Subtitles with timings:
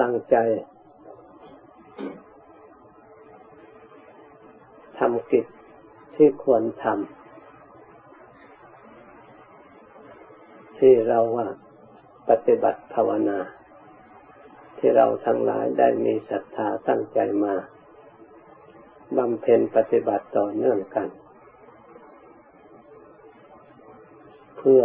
[0.00, 0.36] ตั้งใจ
[4.98, 5.46] ทำกิจ
[6.16, 7.18] ที่ควรทำ
[10.78, 11.48] ที่เราว่า
[12.28, 13.38] ปฏิบัติภาวนา
[14.78, 17.54] ที่เราทั้งหลายได้มีศรัทธาตั้งใจมา
[19.16, 21.08] บำเพ็ญปฏิบัติต่อเนื่องกัน
[24.58, 24.82] เพื่อ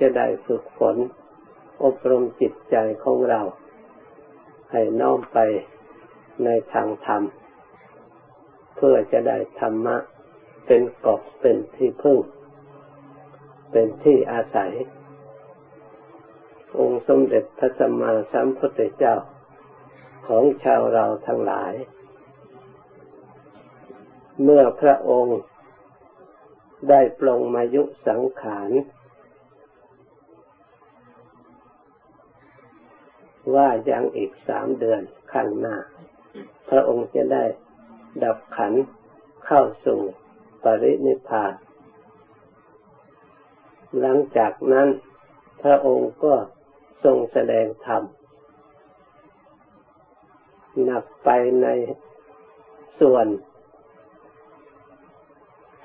[0.00, 0.96] จะได้ฝึกฝน
[1.84, 3.40] อบรมจิตใจของเรา
[4.72, 5.38] ให้น้อมไป
[6.44, 7.22] ในทางธรรม
[8.76, 9.96] เพื่อจะได้ธรรมะ
[10.66, 12.18] เป็นเกาะเป็นที่พึ่ง
[13.72, 14.72] เป็นที่อาศัย
[16.78, 19.16] องค์สมเด็จพระสัมมาสัมพุทธเจ้า
[20.26, 21.72] ของชาวเราทั้งหลาย
[24.42, 25.38] เมื่อพระองค์
[26.90, 28.70] ได้ปลงมายุสังขาร
[33.54, 35.00] ว่ายังอีกสามเดือน
[35.32, 35.76] ข้างหน้า
[36.70, 37.44] พระองค์จะได้
[38.22, 38.72] ดับขัน
[39.46, 40.00] เข้าสู่
[40.64, 41.52] ปรินิพพาน
[44.00, 44.88] หลังจากนั้น
[45.62, 46.34] พระองค์ก็
[47.04, 48.02] ทรงแสดงธรรม
[50.84, 51.28] หนักไป
[51.62, 51.68] ใน
[53.00, 53.26] ส่วน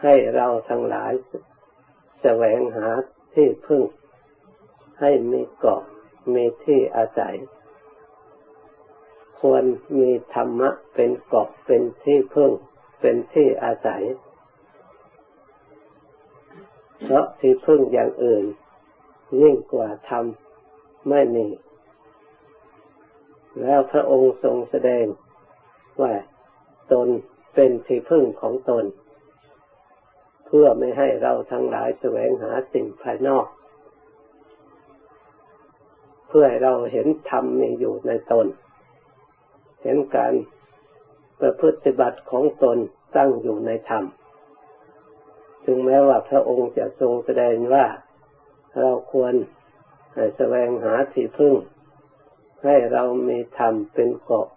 [0.03, 1.11] ให้เราทั้งหลาย
[2.21, 2.87] แสวงหา
[3.33, 3.83] ที่พึ่ง
[4.99, 5.81] ให้มีเกาะ
[6.33, 7.35] มีที่อาศัย
[9.39, 9.63] ควร
[9.99, 12.51] มีธรรมะเป็นเกาะเป็นที่พึ่ง
[13.01, 14.03] เป็นที่อาศัย
[17.03, 18.45] เพราะที่พึ่งอย่างอื่น
[19.41, 20.25] ยิ่งกว่าธรรม
[21.09, 21.47] ไม่มี
[23.61, 25.05] แล้วพระองค์ทรงแสดง
[26.01, 26.13] ว่า
[26.91, 27.07] ตน
[27.55, 28.85] เป็นที่พึ่งของตน
[30.45, 33.45] เพื่อไม่ให้เราทั้งหลายแสวงหาสิ่งภายนอก
[36.33, 38.47] เพื่อให้เราเห็นธรรมมีอยู่ในตน
[39.83, 40.33] เห็นการ
[41.39, 42.77] ประพฤติบัติของตน
[43.15, 44.03] ตั้งอยู่ในธรรม
[45.65, 47.85] ถึงแม้ว่าพระองค์จะทรงแสดงว่า
[48.79, 49.33] เราควร
[50.37, 51.53] แสวงหาที่พึ่ง
[52.65, 54.47] ให้เรามีธรรมเป็นเกาะ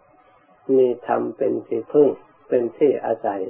[0.77, 2.09] มีธรรมเป็นที่พึ่ง
[2.49, 3.43] เป็นที่อาศัย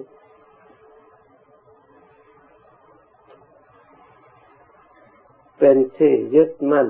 [5.58, 6.88] เป็นที่ยึดมั่น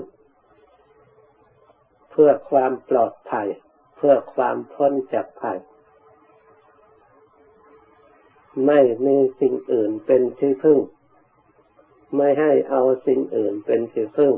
[2.17, 3.49] เพื่อความปลอดภัย
[3.97, 5.59] เพื่อความพ้นจากภัย
[8.67, 10.79] ไม่มีสิ่งอื่นเป็นที่พึ่ง
[12.17, 14.33] ไม่ให้เอาสิ่งอื่นเป็นที่พึ่ง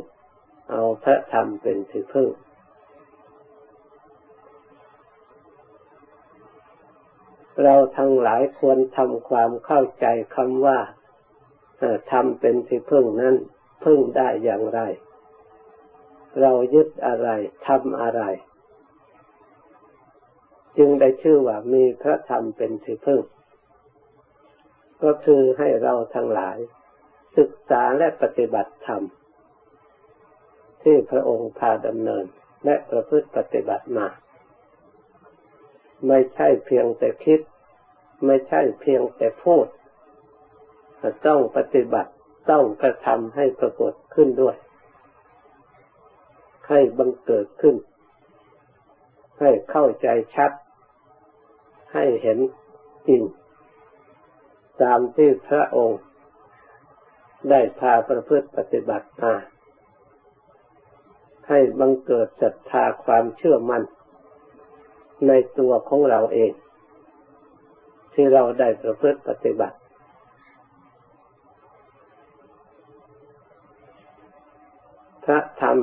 [0.70, 2.28] เอาพระธรรมเป็นที่พึ่ง
[7.62, 10.78] เราทั้งหลายควรทำความเข้าใจคำว่า
[12.12, 13.34] ทำเป็นที่พึ่งนั้น
[13.84, 14.80] พึ่งได้อย่างไร
[16.40, 17.28] เรายึดอะไร
[17.66, 18.22] ทำอะไร
[20.78, 23.20] จึงได้ชื่อว่ามีพระธรรมเป็นที่พึ่ง
[25.02, 26.56] ก็คือให้เราทั้งหลาย
[27.38, 29.02] ศึกษาและปฏิบัติธรรม
[30.82, 32.24] ที่พระองค์พาดำเนิน
[32.64, 34.06] และประพฤติปฏิบัติมา
[36.06, 37.40] ไม่ใช่เพียงแต่คิด
[38.26, 39.66] ไม่ใช่เพียงแต่พูด
[41.26, 42.10] ต้องปฏิบัติ
[42.50, 44.56] ต้องกระทำให้ปรากฏขึ้นด้วย
[46.68, 47.76] ให้บังเกิดขึ้น
[49.40, 50.50] ให้เข้าใจชัด
[51.92, 52.38] ให้เห็น
[53.08, 53.22] จริง
[54.82, 56.00] ตามที่พระองค์
[57.50, 59.34] ได้พาประพฤติปฏิบัติมา
[61.48, 63.82] ให้บังเกิดศรัทธาความเชื่อมั่น
[65.26, 66.52] ในตัวของเราเอง
[68.12, 69.76] ที่เราได้ประพฤติปฏิบัติ
[75.24, 75.78] พระธรรม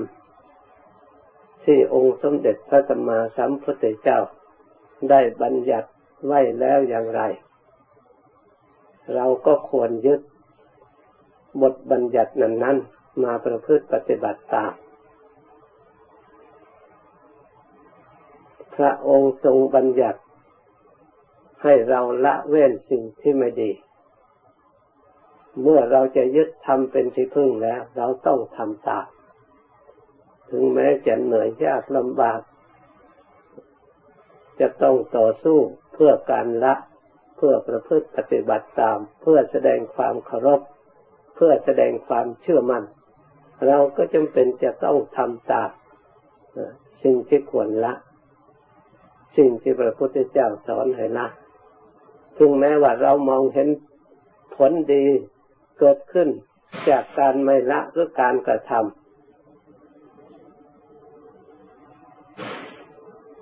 [1.66, 4.20] ที่องค์สมเด็จพระสัมมาสัมพุทธเจ้า
[5.10, 5.90] ได้บัญญัติ
[6.26, 7.22] ไว้แล้วอย่างไร
[9.16, 10.22] เราก็ควรยึด
[11.62, 12.78] บทบัญญัตินั้นนั้น
[13.24, 14.74] มาประพฤติปฏิบัติตาม
[18.76, 20.20] พระองค์ทรงบัญญัติ
[21.64, 23.72] ให้เราละเว้นสิ่งที่ไม่ดี
[25.62, 29.06] เมื่อเราจะยึดทำเป็นที่พึ่งแล้ว เราต้องทำตาม
[30.50, 32.40] ถึงแม้จะเหนื่อยยากลำบาก
[34.60, 35.60] จะต้องต่อสู้
[35.94, 36.74] เพื่อการละ
[37.38, 40.62] เพื่อประพฤติปฏิบัติตาม เพื่อแสดงความเคารพ
[41.36, 42.84] เพื่อแสดงความเชื่อมัน่น
[43.68, 45.70] เราก็จำเป็นจะต้องทำตาม
[47.04, 47.94] สิ่งที่ควรละ
[49.38, 51.28] สิ่งที่พระพุทธเจ้าสอนให้ละ
[52.38, 53.68] ถึงแม้ว่าเรามองเห็น
[54.56, 55.06] ผลดี
[55.80, 56.30] เกิดขึ้น
[56.90, 59.03] จากการไม่ละหรือการกระทำ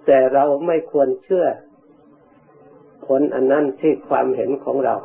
[0.05, 1.47] แต่เราไม่ควรเชื่อ
[3.05, 4.95] ผลอันนั้นที่ความเห็นของเรา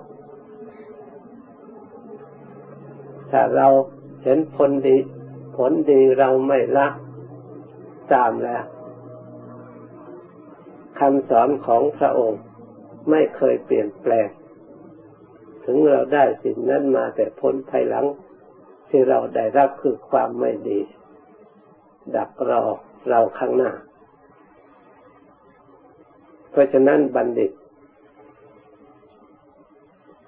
[3.31, 3.69] ถ้าเรา
[4.25, 4.96] เห็นผลดี
[5.56, 6.88] ผลดีเราไม่ละ
[8.12, 8.64] ตามแล้ว
[10.99, 12.42] คำสอนของพระองค์
[13.10, 14.28] ไม่เคยเปลี่ยนแปลง
[15.64, 18.06] ถึงเราได้สิ่งนั้นมาแต่พ้นภายหลัง
[18.88, 20.81] ที่เราได้รับคือความไม่ดี
[22.16, 22.64] ดักรอ
[23.08, 23.72] เราข้างหน้า
[26.56, 27.53] เพราะฉะนั้นบัณฑิต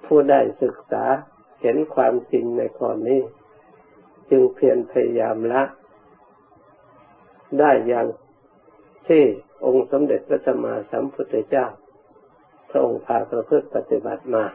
[0.05, 1.03] ผู้ได้ศึกษา
[1.61, 3.21] เห็นความจริงในข้อนี้
[4.29, 5.63] จึงเพียรพยายามละ
[7.59, 8.07] ได้อย่าง
[9.07, 9.23] ที่
[9.65, 11.65] องค์สมเด็จพระสัมมาสัมพุทธเจ้า
[12.69, 14.45] พระองค์พาประพฤติปฏิบัติมา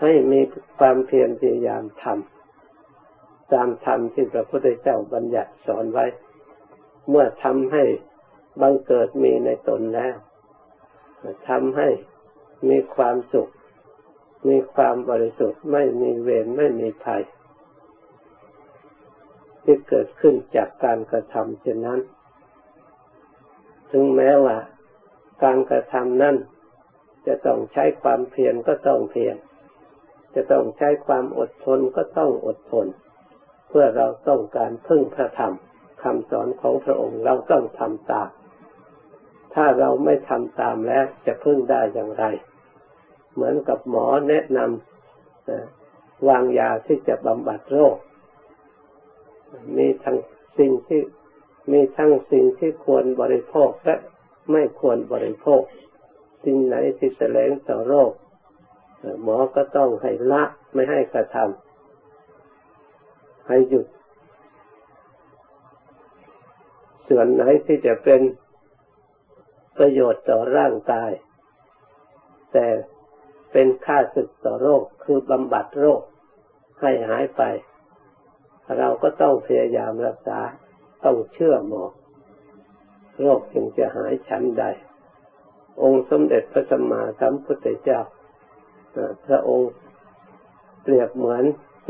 [0.00, 0.40] ให้มี
[0.78, 6.06] ความเพียรพยายามทำตามธรรมที่พระพุทธเจ้าบัญญัติสอนไว้
[7.08, 7.84] เมื่อทำให้
[8.60, 10.16] บังเกิดมีในตนแล้ว
[11.48, 11.88] ทำให้
[12.68, 13.50] มีความสุข
[14.48, 17.22] มีความบริสุทธิ์ไม่มีเวรไม่มีภัย
[19.64, 22.00] ที่เกิดขึ้นจากการกระทำเช่นนั้น
[23.90, 24.56] ถึงแม้ว่า
[25.44, 26.36] การกระทำนั้น
[27.26, 29.36] จะต้องใช้ความเพียรก็ต้องเพียร
[30.34, 32.86] จะต้องใช้ความอดทนก็ต้องอดทน
[33.68, 35.54] เพื่อเราต้องการพึ่งพระธรรม
[36.02, 38.28] คำสอนของพระองค์เราต้องทำตาม
[39.54, 42.24] ถ้าเราไม่ทำตามแล้วจะพึ่งได้อย่างไร
[43.34, 47.96] เหมือนกับหมอแนะนำวางยาที่จะบำบัดโรค
[49.76, 50.16] มีทั้ง
[50.58, 51.00] สิ่งที่
[51.72, 53.96] มีทั้งสิ่งที่ควรบริโภคและ
[54.52, 55.60] ไม่ควรบริโภค
[56.44, 58.10] สิ่งไหนที่แสลงต่อโรค
[59.22, 60.42] หมอก็ต้องให้ละ
[60.74, 63.86] ไม่ให้กระทำให้หยุด
[67.08, 68.20] ส่วนไหนที่จะเป็น
[69.78, 71.12] ประโยชน์ต่อร่างกาย
[72.52, 72.66] แต่
[73.52, 76.02] เป็นค่าศึกต่อโรคคือบำบัดโรค
[76.80, 77.42] ให้หายไป
[78.78, 80.38] เราก็ต้องพยายามรักษา
[81.04, 81.84] ต้องเชื่อหมอ
[83.20, 84.64] โรคจึงจะหายฉันใด
[85.82, 88.00] องค์สมเด็จพระสัมมาสัมพุทธเจ้า
[89.26, 89.72] พระองค์
[90.82, 91.44] เปรียบเหมือน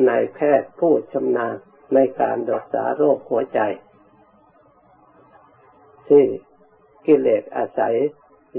[0.08, 1.56] นายแพทย์ผู้ชำนาญ
[1.94, 3.60] ในการรักษาโรคหัวใจ
[6.08, 6.24] ที่
[7.08, 7.94] กิเลสอาศัย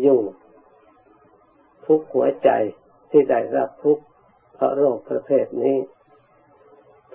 [0.02, 0.22] อยู่
[1.86, 2.50] ทุกหัวใจ
[3.12, 4.00] ที่ได้รับทุก
[4.54, 5.78] เพราะโรคประเภทนี้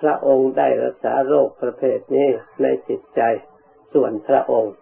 [0.00, 2.28] พระองค์ได้รักษาโรคประเภทนี้
[2.62, 3.20] ในจิตใจ
[3.92, 4.74] ส่วนพระองค์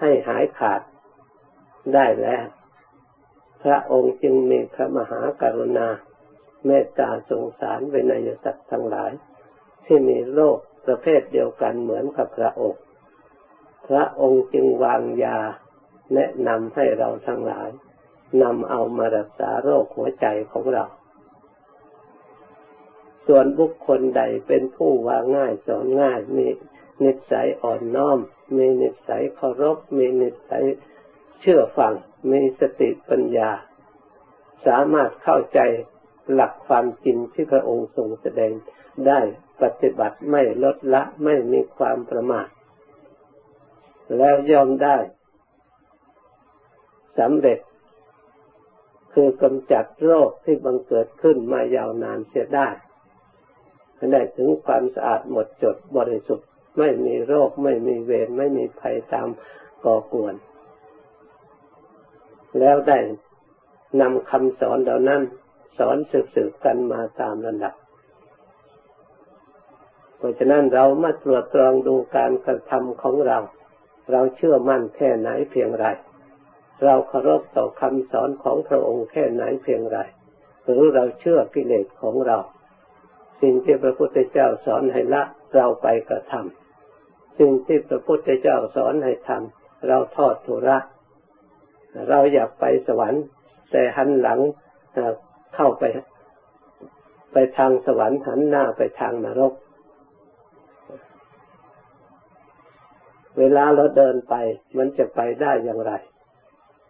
[0.00, 0.80] ให้หายขาด
[1.94, 2.44] ได้แล้ว
[3.62, 5.88] พระองค์จึงมีพระมหากรุณา
[6.66, 9.12] เมตตาสงสารเวนยสัตว์ทั้งหลาย
[9.84, 12.80] ที่มีโรคประเภทเดียวกันเหมือนกับพระองค์
[13.88, 15.38] พระองค์จึงวางยา
[16.14, 17.70] แนะนำให้เราทั้งหลาย
[18.42, 20.84] นำเอามารักษาโรคหัวใจของเรา
[23.26, 26.46] ส่วนบุคคลใดเป็นผู้ว่าง่ายสอนง่ายมี
[27.04, 28.18] นิสัยอ่อนน้อม
[28.56, 30.64] มีนิสัยเคารพ มีนิสัย
[31.40, 31.92] เชื่อฟัง
[32.30, 33.50] มีสติปัญญา
[34.66, 35.60] สามารถเข้าใจ
[36.32, 38.52] หลักความจริงที่พระองค์ทรงแสดง
[39.06, 39.20] ได้
[39.62, 42.48] ปฏิบัติไม่ลดละไม่มีความประมาท
[44.16, 44.96] แล้วยอมได้
[47.18, 47.58] สำเร็จ
[49.12, 52.68] คือกำจัดโรคที่บังเกิดขึ้นมายาวนานเสียได้
[54.12, 56.48] ได้ถึงความสะอาดหมดจดบริสุทธิ์
[56.78, 59.28] ไม่มีโรคไม่มีเวรไม่มีภัยตาม
[59.84, 60.34] ก่อกวน
[62.58, 62.98] แล้วได้
[64.00, 65.22] นำคำสอนเหล่านั้น
[65.78, 67.74] สอนสืบๆกันมาตามระดับ
[70.16, 73.38] เพราะฉะนั้นเรามาตรวจตรองดูการกระทำของเรา
[74.12, 75.86] เราเชื่อมั่นแค่ไหนเพียงไร
[76.84, 79.98] เราเคารพต่อคำสอนของพระองค์แค่ไหนเพียงไร
[80.64, 82.38] หรือเราเชื่อกิเลสของเรา
[83.42, 85.22] สิ่งที่พระพุทธเจ้าสอนให้ละ
[85.54, 90.78] เราไปกระทำสิ่งที่พระพุทธเจ้าสอนให้ทำเราทอดทุระ
[92.08, 93.24] เราอยากไปสวรรค์
[93.70, 94.38] แต่หันหลัง
[95.54, 95.84] เข้าไป
[97.32, 99.52] ไปทางสวรรค์หันหน้าไปทางนรก
[103.38, 104.34] เวลาเราเดินไป
[104.78, 105.92] มันจะไปได้อย่างไร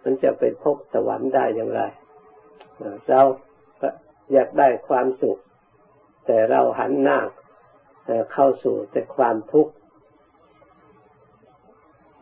[0.04, 1.82] มันจะไปพบสวรรค์ได้อย่างไร
[3.08, 3.20] เรา
[4.32, 5.38] อยากได้ความสุข
[6.26, 7.18] แต่เราหันหน้า
[8.32, 9.72] เข้าสู่แต่ความทุกข์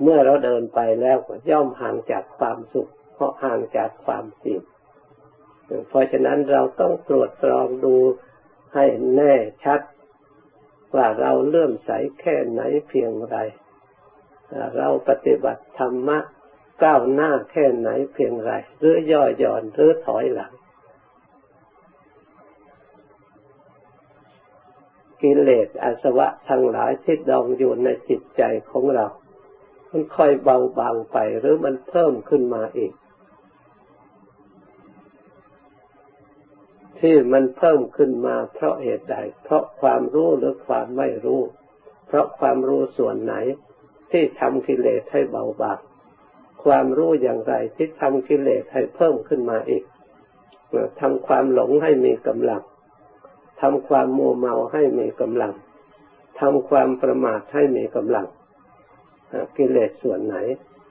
[0.03, 4.61] เมื่อเราเดินไปแล้วก็ย่อมห่างจากความสุข เพราะห่างจากความจริง
[5.89, 7.97] เพราะฉะนั้นเราต้องตรวจตรองดู
[8.75, 9.81] ให้แน่ชัด
[10.95, 11.91] ว่าเราเลื่อมใส
[12.21, 13.37] แค่ไหนเพียงไร
[14.77, 16.19] เราปฏิบัติธรรมะ
[16.83, 20.53] ก้าวหน้าแค่ไหนเพียงไรหรือย่อหย่อนหรือถอยหลัง
[25.23, 29.07] กิเลสอาสวะทั้งหลายที่ดองอยู่ในจิตใจของเรา
[29.91, 32.93] มันค่อยเบาบางไปหรือมันเพิ่มขึ้นมาอีก
[37.01, 41.41] ที่มันเพิ่มขึ้นมาเพราะเหตุใด เพราะความรู้หรือความไม่รู้
[42.07, 43.35] เพราะความรู้ส่วนไหน
[44.11, 45.79] ที่ทำกิเลสให้เบาบาง
[46.65, 49.85] ความรู้อย่างไรที่ทำกิเลสให้เพิ่มขึ้นมาอีก
[51.01, 52.63] ทำความหลงให้มีกำลัง
[53.61, 55.53] ทำความมัวเมาให้มีกำลัง
[56.41, 58.27] ทำความประมาทให้มีกำลัง
[59.57, 60.37] กิเลสส่วนไหน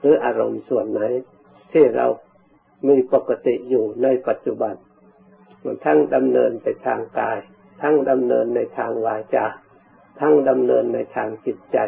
[0.00, 1.02] หรืออารมณ์ส่วนไหน
[1.72, 2.06] ที่เรา
[2.88, 4.74] มีปกติอยู่ในปัจจุบัน
[5.64, 7.38] มันทั้งดำเนินไปทางกาย
[7.82, 9.46] ทั้งดำเนินในทางวาจา
[10.20, 11.78] ทั้งดำเนินในทางจิตใจ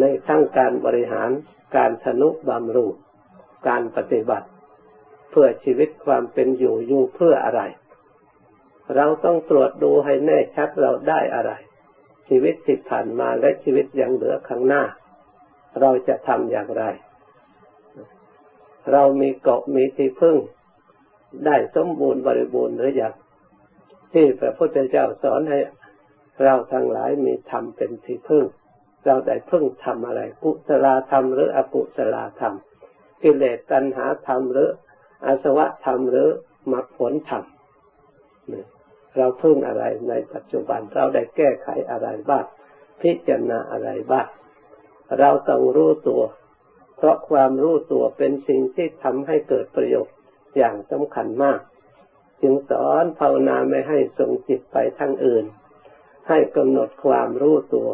[0.00, 1.30] ในทั้งการบริหาร
[1.76, 2.92] การสนุบำรุง
[3.68, 4.48] การปฏิบัติ
[5.30, 7.62] เพื่อชีวิตความเป็นอยู่อยู่เพื่ออะไร
[8.96, 11.52] เราต้องตรวจดูให้แน่ชัดเราได้อะไร
[12.28, 14.82] ชีวิตที่ผ่านมาและชีวิตยังเหลือข้างหน้า
[15.80, 16.84] เราจะทำอย่างไร
[18.92, 20.36] เรามีเกาะมีที่พึ่ง
[21.46, 23.14] ได้สมบูรณ์บริบูรณ์หรือยัง
[24.12, 25.58] ที่พระพุทธเจ้าสอนให้
[26.42, 28.44] เราทั้งหลายมีธรรมเป็นที่พึ่ง
[29.04, 32.54] เราได้พึ่งทำอะไร กุศลธรรมหรืออกุศลธรรม
[33.22, 34.68] กิเลสตัณหาธรรมหรือ
[35.26, 36.28] อาสวะธรรมหรือ
[36.72, 37.44] มรรคผลธรรม
[39.16, 42.44] เราพึ่งอะไรในปัจจุบันเราได้แก้ไขอะไรบ้าง
[43.02, 44.26] พิจารณาอะไรบ้าง
[45.18, 46.22] เราต้องรู้ตัว
[46.96, 50.16] เพราะความรู้ตัวเป็นสิ่งที่ทำให้เกิดประโยชน์
[50.56, 51.60] อย่างสำคัญมาก
[52.42, 55.44] จึงสอนภาวนาไม่ให้ส่งจิตไปทางอื่น
[56.28, 57.88] ให้กำหนดความรู้ตัว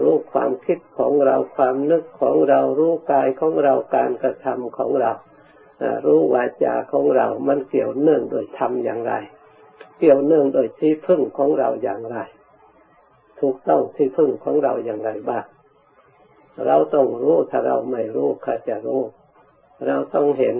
[0.00, 5.12] รู้ความคิดของเราความนึกของเรารู้กายของเราการกระทำของเรา
[6.06, 9.14] รู้วาจาของเรา มันเกี่ยวเนื่องโดยทำอย่างไร
[9.98, 12.18] เกี่ยวเนื่องโดยที่พึ่งของเราอย่างไร
[13.40, 15.44] ถูกต้องที่พึ่งของเราอย่างไรบ้าง
[16.66, 19.02] เราต้องรู้ถ้าเราไม่รู้ใครจะรู้
[19.86, 20.56] เราต้องเห็น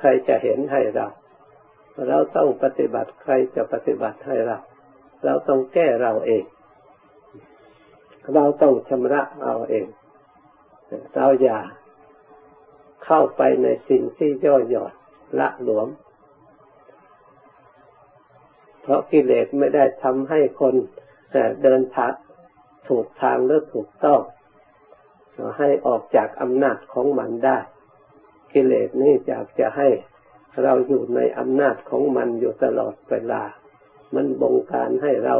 [0.00, 1.06] ใครจะเห็นให้เรา
[2.08, 4.58] เราต้องปฏิบัติใครจะปฏิบัติให้เรา
[5.24, 6.44] เราต้องแก้เราเอง
[8.34, 9.86] เราต้องชำระเอาเอง
[11.14, 11.58] เราอย่า
[13.04, 14.92] เข้าไปในสิ่งที่ย่อหย่อน
[15.40, 15.88] ละหลวม
[18.82, 20.74] เพราะกิเลสไม่ได้ทำให้คน
[21.62, 22.12] เดินทาง
[22.88, 24.20] ถูกทางหรือถูกต้อง
[25.58, 27.58] ให้ออกจากอำนาจของมันได้
[28.52, 29.88] กิเลสนี่อยากจะให้
[30.62, 33.42] เราอยู่ในอำนาจของมันอยู่ตลอดเวลา
[34.14, 35.36] มันบงการให้เรา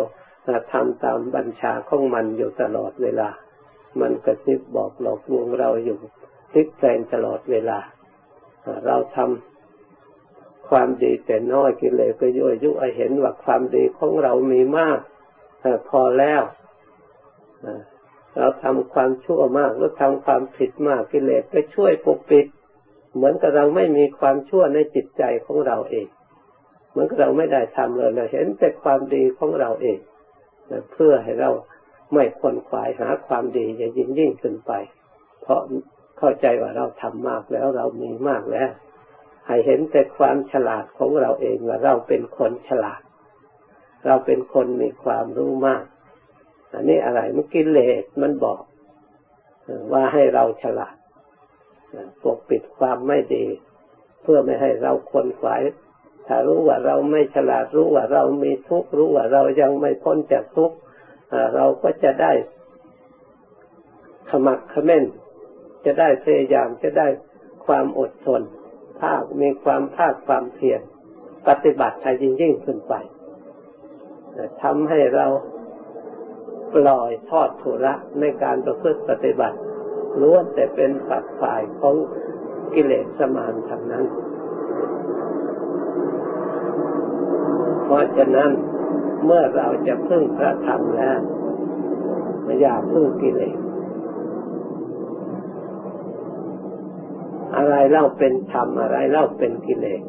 [0.73, 3.29] ทำตามบัญชาของมันอยู่ตลอดเวลา
[4.01, 5.99] มันกระซิบบอกหลอกลวงเราอยู่
[6.51, 7.79] พลิกแปลงตลอดเวลา
[8.87, 15.01] เราทำความดีแต่น้อยกิเลสก็ยั่วยุให้เห็นว่าความดีของเรามีมาก
[15.89, 16.43] พอแล้ว
[18.37, 22.47] เราทำความชั่วมากหรือทำความผิดมากกิเลสก็ช่วยปกปิด
[23.15, 26.07] เหมือนกับเราไม่มีความชั่วในจิตใจของเราเอง
[26.91, 29.99] เหมือนกับเราไม่ได้ทำเลยเราเห็นแต่ความดีของเราเอง
[30.93, 31.51] เพื่อให้เรา
[32.15, 34.73] ไม่ควนขวายหาความดีจะยิ่งยิ่งขึ้นไป
[35.43, 35.61] เพราะ
[36.19, 38.71] เข้าใจว่าเราทำมากแล้วเรามีมากแล้ว
[39.47, 43.01] ให้เห็นแต่ความฉลาดของเราเองว่าเราเป็นคนฉลาด
[44.07, 45.85] เราเป็นคนมีความรู้มาก
[46.73, 48.61] อันนี้อะไรมันกิเลสมันบอก
[49.93, 50.97] ว่าให้เราฉลาด
[52.23, 53.47] ปกปิดความไม่ดี
[54.23, 55.63] เพื่อไม่ให้เราคนขวาย
[56.27, 60.77] ถ้ารู้ว่าเราไม่ฉลาดรู้ว่าเรามีทุกข์รู้ว่าเรายังไม่พ้นจากทุกข์
[61.55, 62.33] เราก็จะได้
[64.31, 65.05] ขมักขม้น
[65.85, 67.09] จะได้พยายามจะได้
[67.67, 68.43] ความอดทน
[69.01, 70.81] ภาคมีความภาคความเพียร
[71.49, 72.95] ปฏิบัติให้ยิ่งยิ่งขึ้นไป
[74.63, 75.27] ทำให้เรา
[76.75, 79.59] ปล่อยทอดทุระในการประพฤติปฏิบัติ
[80.21, 81.95] ล้วนแต่เป็นฝักฝ่ายของ
[82.75, 84.05] กิเลสสมานทางนั้น
[87.93, 88.51] ราะฉะนั้น
[89.25, 91.19] เมื่อเราจะพึ่งพระธรรมแล้ว
[92.61, 93.59] อย่าพึ่งกิเลส
[97.57, 100.03] อะไรเล่าเป็นธรรมอะไรเล่าเป็นกิเลส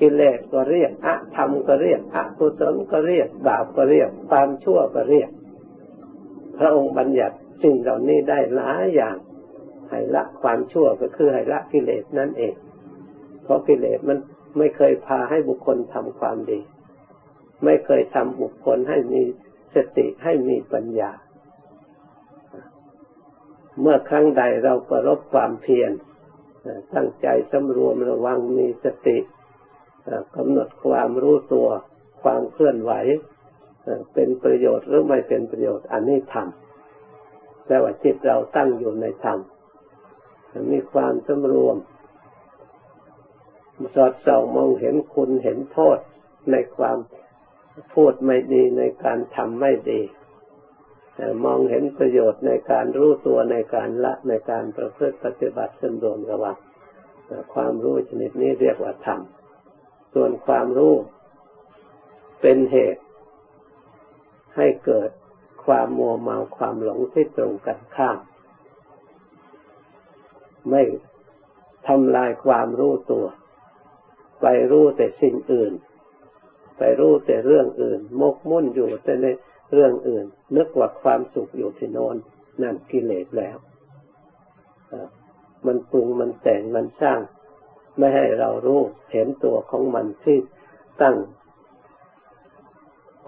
[0.00, 5.30] กิเลสก็เรียกอะธรรมก็เรียกอะกุศลก็เรียกบาปก็เรียกความชั่วก็เรียก
[6.58, 9.16] พระองค์บัญญัติสิ่งเหล่านี้ได้หลายอย่าง
[9.88, 12.54] ให้ละความชั่วก็คือให้ละกิเลสนั่นเอง
[13.44, 14.18] เพราะกิเลสมัน
[14.58, 16.60] ไม่เคยพาให้บุคคลทำความดี
[17.64, 19.22] ไม่เคยทำบุคคลให้มี
[19.74, 21.10] สติให้มีปัญญา
[23.80, 25.90] เมื่อครั้งใดเราประรบความเพียร
[26.94, 29.18] ตั้งใจสำรวมระวังมีสติ
[30.36, 31.68] กำหนดความรู้ตัว
[32.22, 32.92] ความเคลื่อนไหว
[34.14, 39.38] เป็นประโยชน์หรือไม่เป็นประโยชน์อันนี้ทำแปลว่าจิตเราตั้งอยู่ในธรรม
[40.72, 41.76] มีความสำรวม
[43.94, 45.98] สอดส่องมองเห็นคุณเห็นโทษ
[46.50, 46.98] ในความ
[47.94, 50.00] พูดไม่ดีในการทำไม่ดี
[51.44, 56.56] มองเห็นประโยชน์ในการรู้ตัวในการละในการประพฤติปฏิบัติสำรวมระวัง
[57.54, 59.20] ความรู้ชนิดนี้เรียกว่าธรรม
[60.14, 60.94] ส่วนความรู้
[62.40, 63.02] เป็นเหตุ
[64.56, 65.10] ให้เกิด
[65.64, 68.18] ความมัวเมาความหลงที่ตรงกันข้าม
[70.70, 70.82] ไม่
[71.86, 73.26] ทำลายความรู้ตัว
[74.42, 75.72] ไปรู้แต่สิ่งอื่น
[76.78, 79.26] ไปรู้แต่เรื่องอื่น มกมุ่นอยู่แต่ใน
[79.72, 80.26] เรื่องอื่น
[80.56, 82.16] นึกว่าความสุขอยู่ที่โนน
[82.62, 83.56] นั่นกิเลสแล้ว
[85.66, 87.20] มันปรุงมันแต่งมันสร้าง
[87.98, 88.80] ไม่ให้เรารู้
[89.12, 90.38] เห็นตัวของมันที่
[91.02, 91.16] ตั้ง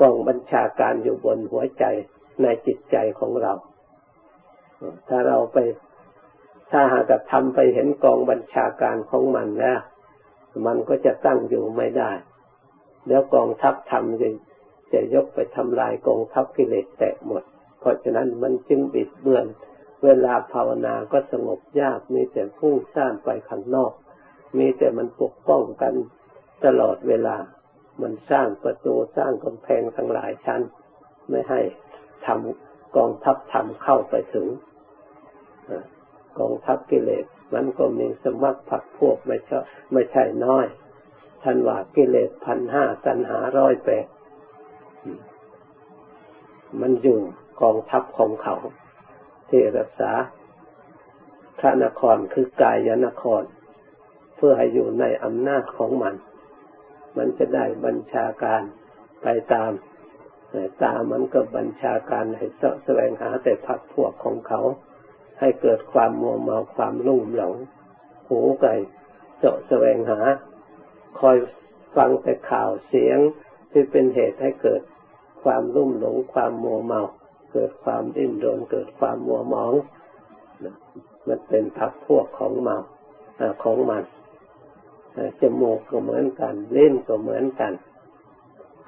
[0.00, 1.85] กองบัญชาการอยู่บนหัวใจ
[2.43, 3.53] ในจิตใจของเรา
[5.09, 5.57] ถ้าเราไป
[6.71, 9.81] ถ้าหากทำไปเห็นกองบัญชาการของมันแล้ว
[10.67, 12.12] มันก็จะตั้งอยู่ไม่ได้
[13.09, 14.28] แล้วกองทัพทำจะ
[14.93, 17.43] จะยกไปทำลายกองทัพกิเลสแตกหมด
[17.81, 19.47] เพราะฉะนั้นมันจึงบิดเบือน
[20.05, 23.93] เวลาภาวนาก็สงบยาก มีแต่พุ่งสร้างไปข้างนอก
[24.59, 25.95] มีแต่มันปกป้องกัน
[26.64, 27.37] ตลอดเวลา
[28.02, 30.61] มันสร้างประตูสร้างกำแพงทั้งหลายชั้น
[31.28, 31.61] ไม่ให้
[32.26, 34.47] ทำกองทัพทำเข้าไปถึง
[36.38, 37.25] กองทัพกิเลส
[37.55, 39.59] มันก็มีสมัครผักพวกไม่ใช่
[39.93, 40.67] ไม่ใช่น้อย
[41.43, 44.07] ท่านว่ากิเลสพันห้าตันหาร้อยแปด
[46.81, 47.19] มันอยู่
[47.61, 48.57] กองทัพของเขา
[49.49, 50.12] ที่รักษา
[51.59, 53.42] พระนครคือกายนคร
[54.37, 56.14] เพื่อให้อยู่ในอำนาจของมัน
[57.16, 58.62] มันจะได้บัญชาการ
[59.23, 59.70] ไปตาม
[60.83, 64.61] ตามันก็บัญชาการให้สแสวงหาแต่พักพวกของเขา
[65.40, 67.57] ให้เกิดความมัวเมาความลุ่มหลง
[68.29, 68.74] หูไก่
[69.38, 70.20] เสาะแสวงหา
[71.20, 71.37] คอย
[71.96, 73.18] ฟังแต่ข่าวเสียง
[73.70, 74.81] ที่เป็นเหตุให้เกิด
[75.42, 77.03] ความลุ่มหลงความมัวเมา
[77.53, 79.74] เกิดความดิ้นรนเกิดความมัวหมอง
[81.27, 82.77] มันเป็นพักพวกของเมา
[83.62, 84.05] ของมัน
[85.40, 87.72] จมูกก็เหมือนกันเล่นก็เหมือนกัน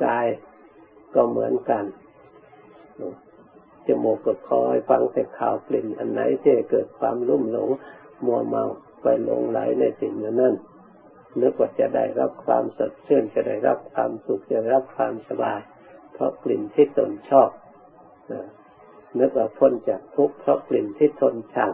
[0.04, 0.26] กาย
[1.14, 1.84] ก็เหมือนกัน
[4.04, 7.68] มูกก็คอยฟังแต่ข่าวกลิ่นอันไหนที่เกิดความรุ่มหลง
[8.26, 8.64] มัวเมา
[9.02, 10.54] ไปลงไหลในสิ่งนั้น
[11.40, 15.60] นึกว่าจะได้รับความสดชื่นจะได้รับความสุขจะได้รับความสบาย
[16.12, 17.50] เพราะกลิ่นที่ตนชอบ
[19.18, 21.72] นึกว่าพ้นจากทุกข์เพราะกลิ่นที่ทนชัง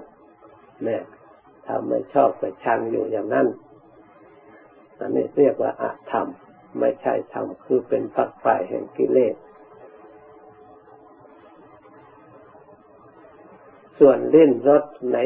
[0.85, 1.03] เนี่ย
[1.67, 3.47] ทำไม่ชอบก็ชังอยู่อย่างนั้น
[4.99, 6.27] อันนี้เรียกว่าอาธรรม
[6.81, 9.35] ไม่ใช่ธรรมคือเป็นฝักฝ่ายแห่งกิเลส
[13.99, 15.17] ส่วนลิ้นรสใน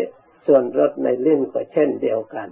[0.47, 2.49] ส่วนรสในลิ้นก็เช่นเดียวกัน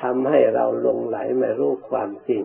[0.00, 2.42] ทำให้เราลงไหลไม่รู้ความจริง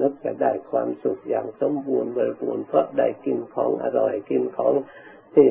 [0.00, 4.72] นึกจะได้ความสุขอย่างสมบูรณ์บริบูรณ์เพราะได้กินของอร่อยกินของ
[5.34, 5.48] ที่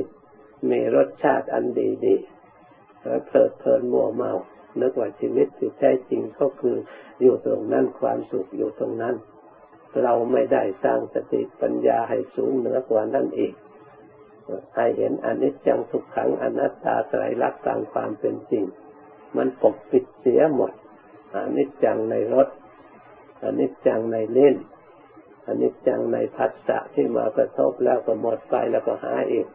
[0.71, 1.65] มีรสชาติอัน
[2.05, 4.33] ดีๆแล้วเพลิดเพลินมัวเมา
[4.81, 6.75] นึกว่าชีวิตที่แท้จริงก็คือ
[7.21, 9.15] อยู่ตรงนั้นความสุขอยู่ตรงนั้น
[10.03, 13.53] เราไม่ได้สร้างสติปัญญาให้สูงเหนือกว่านั้นอีก
[14.75, 18.63] ให้เห็นอนิจจังทุกขังอนัตตาไตรลักษณ์ตามความเป็นจริง
[19.37, 20.71] มันปกปิดเสียหมด
[21.35, 22.47] อนิจจังในรถ
[23.43, 24.55] อนิจจังในเล่น
[25.47, 29.47] อนิจจังในพัสสะที่มากระทบแล้วก็หมดไปแล้วก็หาอีก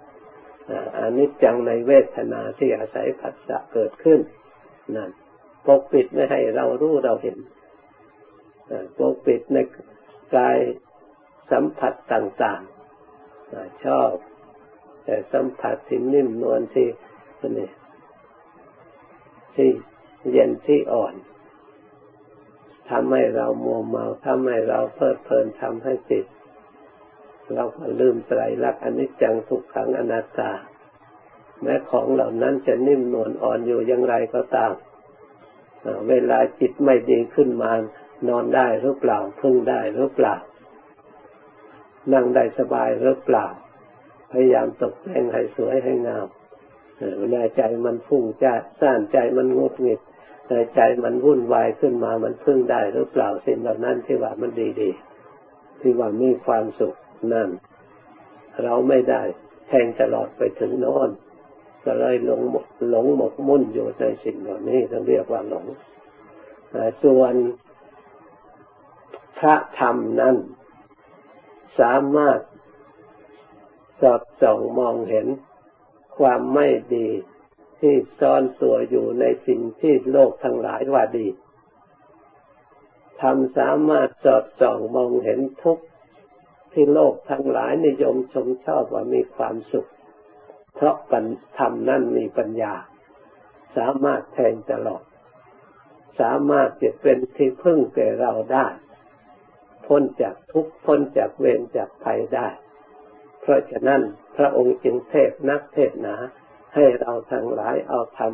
[0.99, 4.21] อนิจจังในเวทนาที่อาศัยผัสสะเกิดขึ้น
[4.97, 5.11] นั่น
[5.67, 7.37] ปกปิดไม่ให้เรารู้เราเห็น
[8.99, 9.57] ปกปิดใน
[10.37, 10.59] กาย
[11.53, 14.11] สัมผัสต่างๆชอบ
[15.05, 16.89] แต่สัมผัสที่นิ่มนวลที่
[17.59, 17.71] นี่
[19.55, 19.71] ที่
[20.33, 21.15] เย็นที่อ่อน
[22.91, 26.27] ทำให้เรามัวเมาทำให้เราเพลิดเพลินทำให้ติด
[27.55, 30.53] เราก็ลืมไตรลักษณ์อนิจจังทุกขังอนัตตา
[31.63, 34.73] แม้ของเหล่านั้นจะนิ่มนวลอ่อนอยู่อย่างไรก็ตาม
[36.09, 37.71] เวลาจิตไม่ดีขึ้นมา
[38.29, 40.35] นอนได้หรือเปล่าพึ่งได้หรือเปล่า
[42.13, 43.47] นั่งได้สบายหรือเปล่า
[44.33, 46.27] พยายามตกแต่งให้สวยให้งาม
[47.19, 50.01] เวลาใจมันฟุ้งจะสร้างใจมันงดงิด
[50.75, 56.95] ใจมันวุ่นวายขึ้นมามันพึ่งได้หรือเปล่าสิ่งเหล่านั้นที่ว่ามันดีๆที่ว่ามีความสุข
[57.35, 57.49] นั่น
[58.63, 59.23] เราไม่ได้
[59.69, 61.11] แทงตลอดไปถึงน้น
[61.85, 62.41] ก็เลยหลง
[62.91, 65.65] หลงหมกมุ่นอยู่ในสิ่งเหล่านี้เราเรียกว่าหลง
[67.03, 67.35] ส่วน
[69.39, 70.37] พระธรรมนั้น
[71.81, 72.39] สามารถ
[74.03, 75.27] สอดส่องมองเห็น
[76.19, 77.09] ความไม่ดี
[77.81, 81.27] ที่ซ่อนตัวอยู่ในสิ่งที่โลกทั้งหลายว่าดี
[83.21, 85.79] ทำสามารถสอดส่องมองเห็นทุก
[86.73, 89.89] ที่โลกทั้งหลายนิยมชมชอบว่ามีความสุข
[90.75, 91.25] เพราะปัญ
[91.59, 92.75] ธรรมนั้นมีปัญญา
[93.77, 95.03] สามารถแทงตลอด
[96.21, 98.67] สามารถจะเป็นที่พึ่งแก่เราได้
[99.87, 102.49] พ้นจากทุกพ้นจากเวรจากภัยได้
[103.43, 104.01] เพราะฉะนั้น
[104.37, 106.17] พระองค์จึงเทศนักเทศนา
[106.75, 108.33] ให้เราทั้งหลายเอาธรรม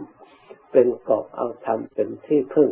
[0.72, 2.70] เป็นเกาะเอาธรรมเป็นที่พึ่ง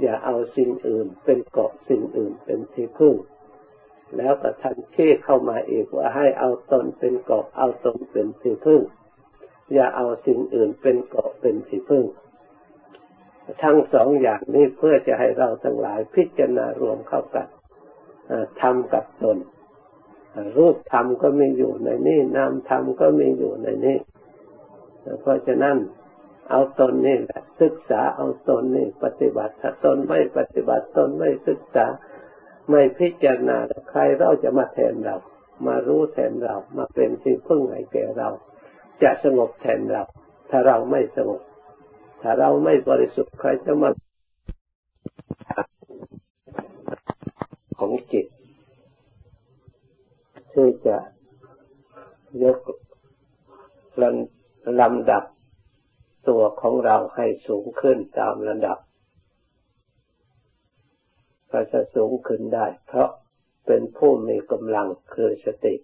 [0.00, 3.14] อย่าเอาสิ่งอื่นเป็นเกาะสิ่งอื่นเป็นที่พึ่ง
[4.16, 8.80] แล้วก็ท่านชี้เข้ามาอีกว่าให้เอาตนเป็นเกาะเอาตนเป็นที่พึ่ง
[9.74, 12.04] อย่าเอาสิ่งอื่นเป็นเกาะเป็นที่พึ่ง
[13.62, 17.48] ทั้งสองอย่างนี้เพื่อจะให้เราทั้งหลายพิจารณารวมเข้ากัน
[18.60, 19.36] ทำกับตน
[20.56, 23.96] รูปธรรมก็มีอยู่ในนี้นามธรรมก็มีอยู่ในนี้
[25.20, 25.76] เพราะฉะนั้น
[26.50, 31.86] เอาตนนี่แหละศึกษาเอาตนนี่ปฏิบัติถ้าตนไม่ปฏิบัติตนไม่ศึกษา
[32.70, 33.58] ไม่พิจารณา
[33.90, 35.16] ใครเราจะมาแทนเรา
[35.66, 38.28] มารู้แทนเรา มาเป็นที่งพึ่งให้แก่เรา
[39.02, 40.02] จะสงบแทนเรา
[40.50, 41.42] ถ้าเราไม่สงบ
[42.22, 43.90] ถ้าเราไม่บริสุทธิ์ใครจะมา
[47.78, 48.26] ของจิต
[50.58, 50.98] ที่จะ
[52.44, 52.58] ยก
[54.80, 55.24] ลำดับ
[56.28, 58.78] ตัวของเราให้สูงขึ้นตามระดับ
[61.50, 63.08] ก็จะสูงขึ้นได้ เพราะ
[63.66, 65.74] เป็นผู้มีกำลังคือสติ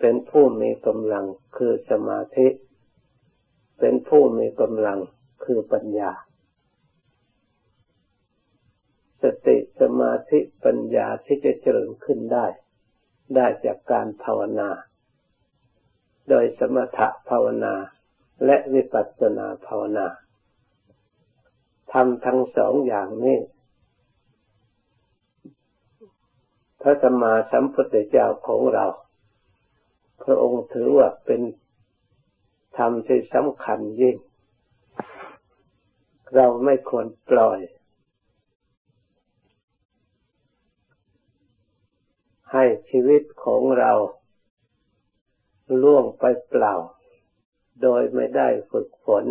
[0.00, 2.48] เป็นผู้มีกำลังคือสมาธิ
[3.80, 4.98] เป็นผู้มีกำลัง
[5.44, 6.12] คือปัญญา
[9.22, 12.46] สติสมาธิปัญญาที่จะเจริญขึ้นได้
[13.34, 14.68] ได้จากการภาวนา
[16.28, 17.74] โดยสมถะภาวนา
[18.44, 20.06] และวิปัสสนาภาวนา
[21.92, 23.38] ทำทั้งสองอย่างนี้
[26.80, 28.86] พระสัมมาสัมพุทธเจ้าของเรา
[30.22, 31.40] พระองค์ถือว่าเป็น
[32.76, 34.16] ธรรมที่สำคัญยิ่ง
[36.34, 37.58] เราไม่ควรปล่อย
[42.54, 43.92] ให้ชีวิตของเรา
[45.82, 46.74] ล่วงไปเปล่า
[47.82, 49.24] โดยไม่ได้ฝึกฝน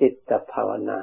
[0.00, 1.00] จิตภาวนา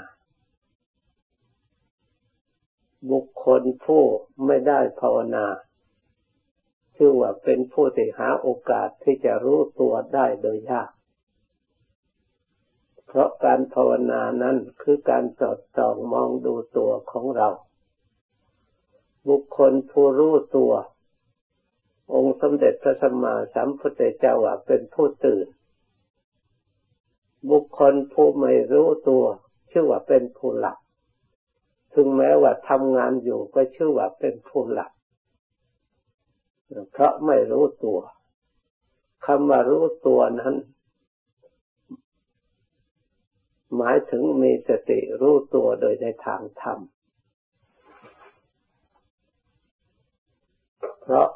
[3.12, 4.04] บุคคลผู้
[4.46, 5.46] ไม่ได้ภาวนา
[6.96, 10.90] ชื่อว่าเป็นผู้ที่หาโอกาสที่จะรู้ตัวได้โดยยาก
[13.08, 17.50] เพราะการภาวนานั้นคือการสอดส่องมองดูตัวของเรา
[19.30, 20.74] บุคคลผู้รู้ตัว
[22.14, 25.48] องค์สมเด็จพระสัมมาสัมพุทธเจ้าว่าเป็นผู้ตื่น
[27.52, 29.26] บุคคลผู้ไม่รู้ตัว
[29.72, 30.78] ชื่อว่าเป็นผู้หลับ
[31.94, 34.92] ถึงแม้ว่าทำงานอยู่ก็ชื่อว่าเป็นผู้หลับ
[36.92, 38.00] เพราะไม่รู้ตัว
[39.26, 40.56] คำว่ารู้ตัวนั้น
[43.78, 46.80] หมายถึงมีสติรู้ตัวโดยในทางธรรม
[51.08, 51.30] เพราะ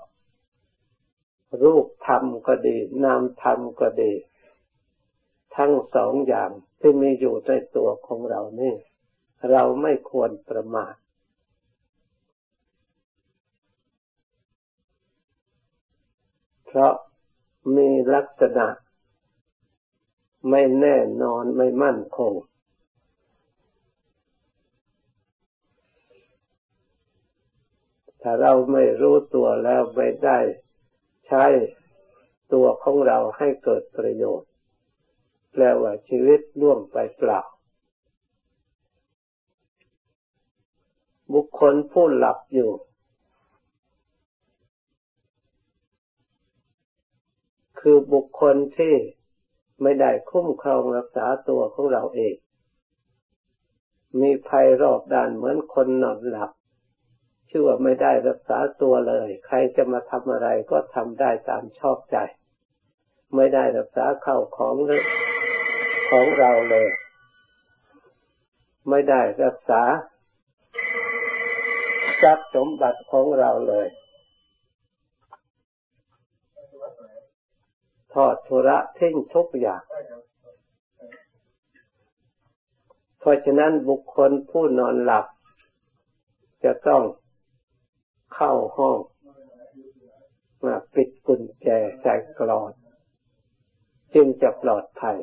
[1.63, 4.11] รูปธรรมก็ดี นามธรรมก็ดี
[5.55, 8.75] ทั้งสองอย่างที่มีอยู่ในตัวของเรานี่
[9.51, 10.95] เราไม่ควรประมาท
[16.65, 16.93] เพราะ
[17.75, 18.67] มีลักษณะ
[20.49, 22.33] ไม่แน่นอนไม่มั่นคง
[28.21, 30.39] ถ้าเราไม่รู้ตัวแล้วไม่ได้
[31.27, 31.45] ใช้
[32.53, 34.49] ตัวของเราให้เกิดประโยชน์
[35.51, 37.41] แปลว่าชีวิตล่วงไปเปล่า
[41.33, 42.71] บุคคลผู้หลับอยู่
[47.79, 48.95] คือบุคคลที่
[49.81, 52.35] ไม่ได้คุ้มครองรักษาตัวของเราเอง
[54.21, 56.51] มีภัยรอบด้านเหมือนคนนอนหลับ
[57.49, 62.17] ชื่อว่าไม่ได้รักษาตัวเลย ใครจะมาทำอะไรก็ทำได้ตามชอบใจ
[63.35, 64.75] ไม่ได้รักษาเข้าของ
[66.11, 66.89] ของเราเลย
[68.89, 69.81] ไม่ได้รักษา
[72.21, 73.87] ทรัพย์สมบัติของเราเลย
[78.13, 79.83] ทอดทุระทิ้งทุกอย่าง
[83.19, 85.25] เพราะฉะนั้นบุคคลผู้นอนหลับ
[86.63, 87.01] จะต้อง
[88.41, 88.99] เข้าห้อง
[90.65, 91.67] มาปิดกุญแจ
[92.01, 92.71] ใส่กรอน
[94.13, 95.17] จึงจะปลอดภัย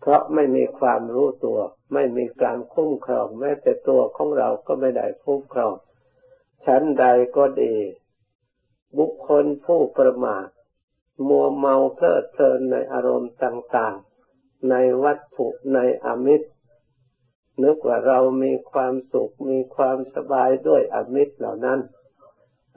[0.00, 1.58] เพราะไม่มีความรู้ตัว
[1.94, 5.74] ไม่มีการคุ้มครอง แม้แต่ตัวของเราก็ไม่ได้คุ้มครอง
[6.64, 7.76] ชั้นใดก็ดี
[8.98, 10.46] บุคคลผู้ประมาท
[11.28, 13.96] มัวเมาเพลิดเพลินในอารมณ์ต่าง
[14.32, 16.48] ๆ ในวัตถุในอมิตร
[17.62, 21.80] นึกว่าเรามีความสุขมีความสบายด้วยอมิตรเหล่านั้น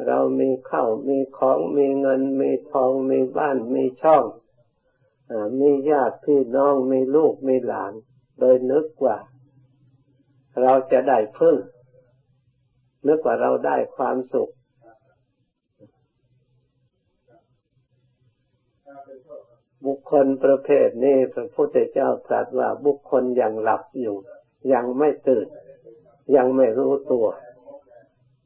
[0.07, 4.23] เรามีข้าวมีของมีเงินมีทองมีบ้านมีช่อง
[5.59, 7.93] มีญาติพี่น้องมีลูกมีหลาน
[8.39, 9.17] โดยนึกว่า
[10.61, 11.57] เราจะได้พึ่ง
[13.07, 14.51] นึกว่าเราได้ความสุข
[19.85, 24.17] บุคคลประเภทนี้พระพุทธเจ้าตรัสว่าบุคคลยังหลับอยู่
[24.73, 25.47] ยังไม่ตื่น
[26.35, 27.27] ยังไม่รู้ตัว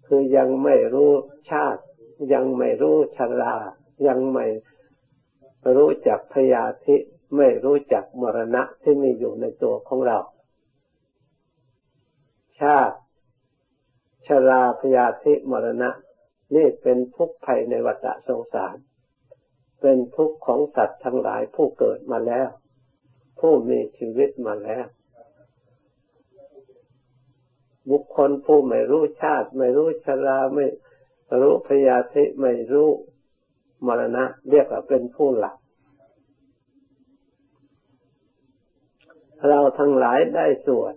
[0.07, 1.11] คือยังไม่รู้
[1.51, 1.81] ชาติ
[2.33, 3.55] ยังไม่รู้ชรา
[4.07, 4.45] ยังไม่
[5.75, 6.95] รู้จักพยาธิ
[7.37, 10.17] ไม่รู้จักมรณะที่มีอยู่ในตัวของเรา
[12.61, 12.97] ชาติ
[14.27, 15.89] ชราพยาธิมรณะ
[16.55, 18.75] นี่เป็นทุกข์ภัยในวัฏสงสาร
[19.81, 22.49] เป็นทุกข์ของสัตว์ทั้งหลายผู้เกิดมาแล้ว
[23.39, 24.85] ผู้มีชีวิตมาแล้ว
[27.89, 30.65] บุคคลผู้ไม่รู้ชาติ ไม่รู้ชราไม่
[31.41, 32.89] รู้พยาธิไม่รู้
[33.85, 35.57] มรณะ เรียกว่าเป็นผู้หลับ
[39.47, 40.95] เราทั้งหลายได้สวด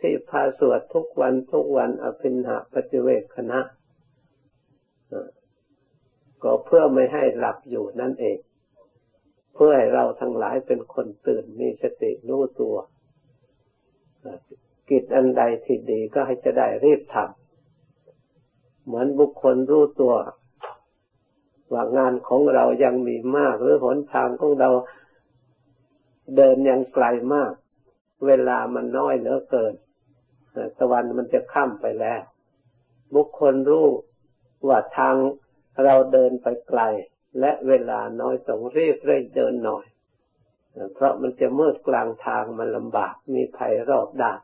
[0.00, 3.60] ที่พาสวดทุกวันทุกวันอภินหาปฏิเวกคณะ
[6.42, 8.38] ก็เพื่อไม่ให้หลับอยู่นั่นเอง
[9.54, 12.76] เพื่อให้เราทั้งหลายเป็นคนตื่นมีสติรู้ตัว
[14.90, 20.14] กิจอันใดที่ดีก็ให้จะได้รีบทำเหมือนบุคคลรู้ตัว
[21.72, 24.70] ว่างานของเรายังมีมาก หรือหนทางของเรา
[26.36, 27.52] เดินยังไกลมาก
[28.26, 29.74] เวลามันน้อยเหลือเกิน
[30.78, 32.22] ตะวันมันจะค่ำไปแล้ว
[33.14, 33.88] บุคคลรู้
[34.68, 35.14] ว่าทาง
[35.84, 36.80] เราเดินไปไกล
[37.40, 39.84] และเวลาน้อยต้องรีบเร่งเดินหน่อย
[40.94, 44.40] เพราะมันจะมืดกลางทางมันลำบากมีภัยรอบด้าน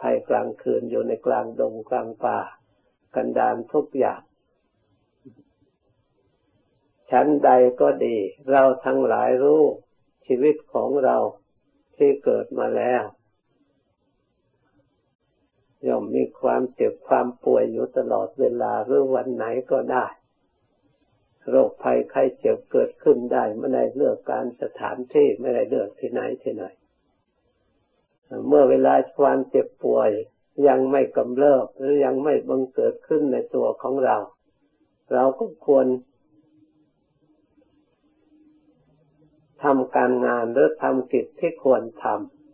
[0.00, 2.38] ภัยกลางคืนอยู่ในกลางดงกลางป่า
[3.14, 4.20] กันดานทุกอย่าง
[7.10, 8.16] ชั้นใดก็ดี
[8.50, 9.62] เราทั้งหลายรู้
[10.26, 11.16] ชีวิตของเรา
[11.96, 13.02] ที่เกิดมาแล้ว
[15.86, 20.06] ย่อมมีความเจ็บความป่วยอยู่ตลอดเวลาหรือวันไหนก็ได้
[21.50, 26.64] โรคภัยไข้เจ็บเกิดขึ้นได้ไม่ได้เลือกการสถานที่ไม่ได้เลือกที่ไหนที่ไหน
[28.48, 30.10] เมื่อเวลาความเจ็บป่วย
[30.68, 34.16] ยังไม่กำเริบหรือยังไม่บังเกิดขึ้นในตัวของเรา
[35.12, 35.86] เราก็ควร
[39.62, 42.06] ทำการงานหรือทำกิจที่ควรท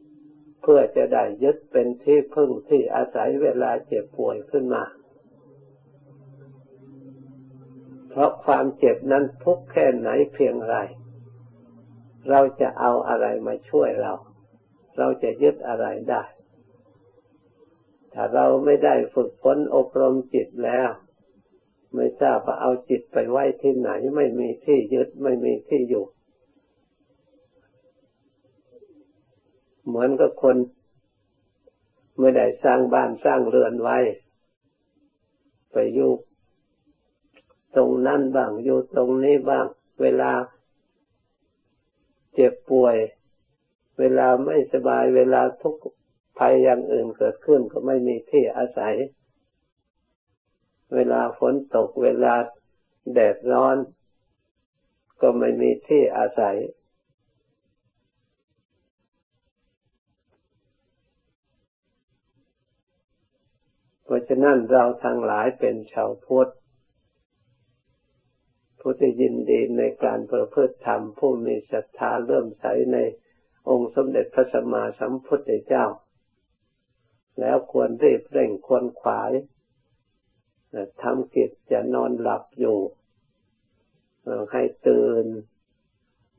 [0.07, 4.85] ำเพื่อจะได้ยึดเป็นที่พึ่งที่อาศัยเวลาเจ็บป่วยขึ้นมา
[8.09, 10.77] เพราะความเจ็บนั้นทุกแค่ไหนเพียงไร
[12.31, 14.13] เราจะเอาอะไรมาช่วยเรา
[15.01, 16.23] เราจะยึดอะไรได้
[18.15, 20.89] ถ้าเราไม่ได้ฝึกฝนอบรมจิตแล้ว
[21.95, 26.05] ไม่ทราบว่าเอาจิตไปไว้ที่ไหน ไม่มีที่ยึดไม่มีที่อยู่
[29.87, 30.57] เหมือนกับคน
[32.19, 33.99] ไม่ได้สร้างบ้านสร้างเรือนไว้
[35.73, 36.11] ไปอยู่
[37.77, 39.67] ตรงนั้นบ้างอยู่ตรงนี้บ้าง
[40.01, 40.33] เวลา
[42.35, 42.97] เจ็บป่วย
[44.01, 45.83] เวลาไม่สบายเวลาทุกข์
[46.39, 48.95] ภัยอย่างอื่นเกิดขึ้นก็ไม่มีที่อาศัย
[50.95, 52.35] เวลาฝนตกเวลา
[53.15, 53.77] แดดร้อน
[55.21, 56.57] ก็ไม่มีที่อาศัย
[64.05, 66.51] เพราะฉะนั้นเราทั้งหลายเป็นชาวพุทธ
[68.81, 72.99] ผู้ที่ยินดีในการประพฤติธรรมผู้มีศรัทธาเริ่มใสใน
[73.69, 75.87] องค์สมเด็จพระสัมมาสัมพุทธเจ้า
[77.41, 79.33] แล้วควรรีบเร่งควรขวาย
[81.03, 82.79] ทำกิจจะนอนหลับอยู่
[84.53, 85.25] ให้ตื่น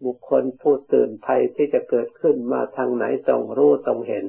[0.05, 4.25] บุคคลผู้ตื่นภัยที่จะเกิดขึ้นมาทางไหนต้องรู้ต้องเห็น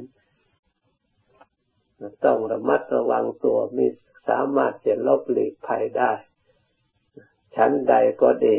[2.25, 3.87] ต้องระมัดระวังตัวมี
[4.29, 6.13] สามารถจะลบหลีกภัยได้
[7.57, 8.59] ชั้นใดก็ดี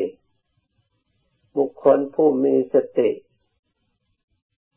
[1.58, 3.10] บุคคลผู้มีสติ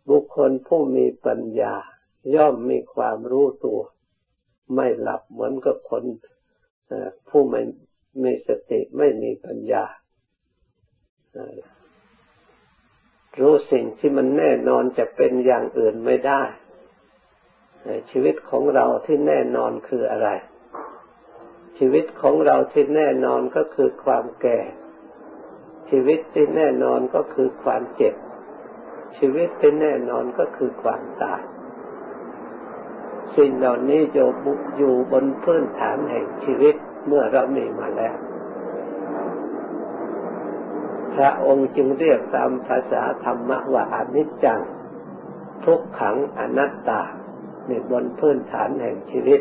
[0.09, 1.75] บุคคลผู้มีปัญญา
[2.35, 3.81] ย่อมมีความรู้ตัว
[4.75, 6.03] ไม่หลับเหมือนกับคน
[7.29, 7.63] ผู้ไม่
[8.23, 9.85] มีสติไม่มีปัญญา
[13.41, 16.43] รู้สิ่งที่มันแน่นอนจะเป็นอย่างอื่นไม่ได้
[18.11, 20.29] ชีวิตของเราที่แน่นอนคืออะไร
[21.79, 24.61] ชีวิตของเราที่แน่นอนก็คือความแก่
[25.91, 28.15] ชีวิตที่แน่นอนก็คือความเจ็บ
[29.19, 31.43] ชีวิตที่แน่นอนก็คือความตาย
[33.37, 34.29] สิ่งเหล่านี้อยู่
[34.79, 36.75] อยู่บนพื้นฐานแห่งชีวิต
[37.07, 38.17] เมื่อเรามีมาแล้ว
[41.15, 44.61] พระองค์จึงเรียกตามภาษาธรรมะว่าอนิจจัง
[45.65, 47.03] ทุกขังอนัตตา
[47.67, 49.41] ในบนพื้นฐานแห่งชีวิต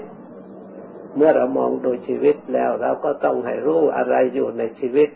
[1.16, 5.10] เมื่อเรามองดูชีวิตแล้วเราก็ต้องให้รู้อะไรอยู่ในชีวิต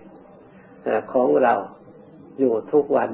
[1.14, 1.54] ของเรา
[2.40, 3.10] อยู่ทุกวัน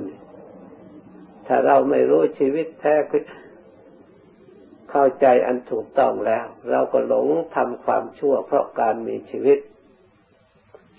[1.47, 2.95] ถ้าเราไม่รู้ชีวิตแท้
[4.91, 9.59] เข้าใจอันถูกต้องแล้ว เราก็หลงทำความชั่วเพราะการมีชีวิต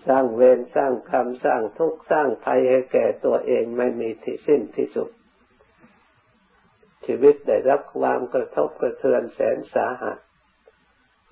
[0.07, 5.09] สร้างเวรสร้างกรรมสร้างทุกข์สร้างภัยให้แก่ตัวเองไม่มีที่สิ้นที่สุด
[7.07, 10.19] ชีวิตได้รับความกระทบกระเทือนแสนสาหัส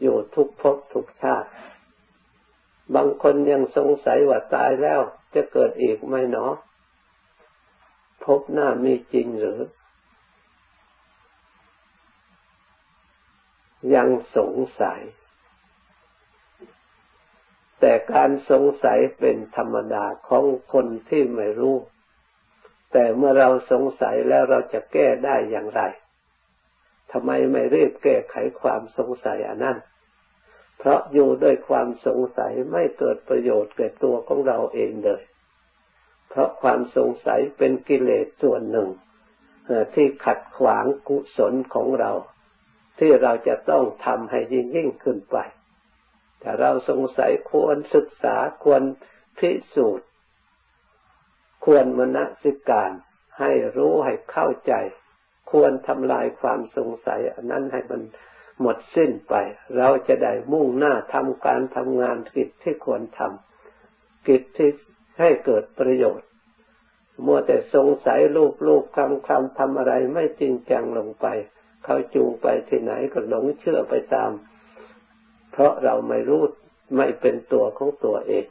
[0.03, 1.51] อยู่ทุกภพทุกชาติ
[2.95, 5.01] บางคนยังสงสัยว่าตายแล้ว
[5.35, 6.53] จะเกิดอีกไหมเนาะ
[8.25, 9.61] พบหน้ามีจริงหรือ
[13.95, 15.01] ยังสงสัย
[17.81, 21.77] แต่การสงสัยเป็นธรรมดาของคนที่ไม่รู้
[22.93, 25.83] แต่เมื่อเราสงสัยแล้วเราจะแก้ได้อย่างไร
[27.13, 29.79] ทำไมไม่รีบแก้ไขความสงสัยอันนั้น
[30.79, 35.23] เพราะอยู่ด้วยความสงสัยไม่เกิดประโยชน์แก่ตัวของเราเองเลย
[36.35, 38.89] เพราะความสงสัยเป็นกิเลสส่วนหนึ่ง
[39.95, 42.13] ที่ขัดขวางกุศลของเรา
[42.99, 45.37] ที่เราจะต้องทำให้ยิ่งยิ่งขึ้นไป
[46.43, 48.83] ถ้าเราสงสัยควรศึกษาควร
[49.39, 50.09] พิสูจน์
[51.65, 52.91] ควรมณสิการ
[53.39, 54.73] ให้รู้ให้เข้าใจ
[55.51, 58.03] ควรทำลายความสงสัยอันนั้นให้มัน
[58.61, 59.35] หมดสิ้นไป
[59.77, 64.71] เราจะได้มุ่งหน้าทำการทำงานกิจที่ควรทำกิจที่
[65.19, 66.29] ให้เกิดประโยชน์
[67.25, 71.27] มัวแต่สงสัยลูกลูกคำคำทำอะไรไม่จริงจังลงไป
[71.85, 74.31] เขาจูงไปที่ไหนก็หลงเชื่อไปตาม
[75.53, 76.43] เพราะเราไม่รู้
[76.97, 78.47] ไม่เป็นตัวของตัวเอง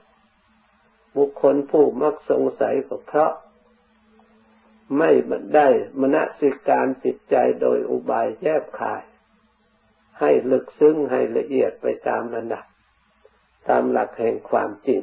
[1.16, 3.34] บุคคลผู้มักสงสัยก็เพราะ
[4.98, 5.12] ไม่
[5.56, 5.68] ได้
[6.00, 9.04] มณสิการจิตใจโดยอุบายแยบคาย
[10.20, 12.66] ให้ลึกซึ้งให้ละเอียดไปตามระดับ
[13.70, 15.02] ตามหลักแห่งความจริง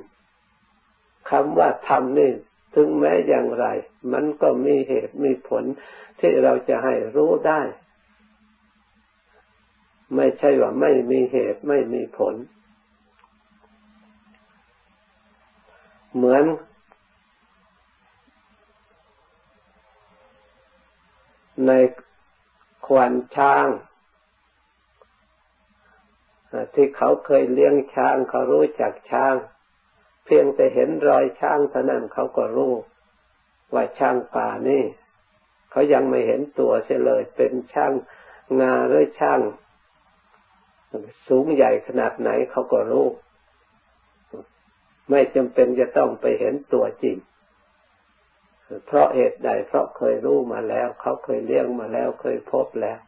[1.30, 2.30] คำว่าธรรมนี่
[2.74, 3.66] ถึงแม้อย่างไร
[4.12, 5.64] มันก็มีเหตุมีผล
[6.20, 7.60] ที่เราจะให้รู้ได้
[10.16, 12.34] ไม่ใช่ว่าไม่มีเหตุไม่มีผล
[16.14, 16.44] เหมือน
[21.66, 21.72] ใน
[22.86, 23.66] ควันช้าง
[26.74, 29.34] ที่เขาเคยเลี้ยงช้างเขารู้จักช้าง
[30.30, 32.74] พียงแต่เห็นรอยช้างเท่านั้นเขาก็รู้
[33.74, 34.84] ว่าช้างป่านี่
[35.70, 37.92] เขายังไม่เห็นตัวเสียเลย เป็นช้าง
[38.60, 39.40] งาหรือช้าง
[41.28, 43.06] สูงใหญ่ขนาดไหนเขาก็รู้
[45.10, 47.16] ไม่จำเป็นจะต้องไปเห็นตัวจริง
[48.86, 52.98] เพราะเหตุใดเพราะเคยรู้มาแล้ว เขาเคยเลี้ยงมาแล้วเคยพบแล้ว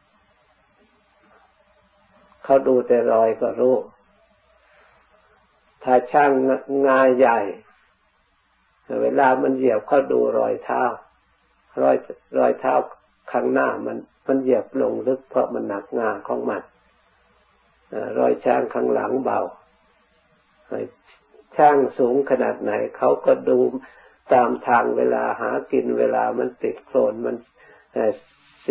[2.44, 3.76] เขาดูแต่รอยก็รู้
[5.84, 6.32] ถ้าช่าง
[6.86, 7.40] งาใหญ่
[9.02, 10.82] เวลามันเหยียบเขาดูรอยเท้า
[11.82, 11.96] รอย
[12.38, 12.74] รอยเท้า
[13.32, 13.96] ข้างหน้ามัน
[14.26, 16.62] มันเหยียบลงลึกเพราะมันหนักงาของมัน
[18.18, 19.40] รอยช้างข้างหลังเบา
[21.56, 23.58] ช่างสูงขนาดไหนเขาก็ดู
[24.32, 27.36] ตามทางเวลาหากินเวลามันติดโคลนมัน
[28.62, 28.64] เ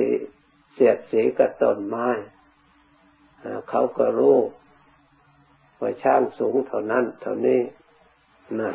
[0.75, 2.09] สียดสีกับต้นไม้
[3.69, 4.37] เขาก็รู้
[5.81, 7.61] ว่าช่างสูงเท่านั้น เท่านี้
[8.59, 8.73] นะ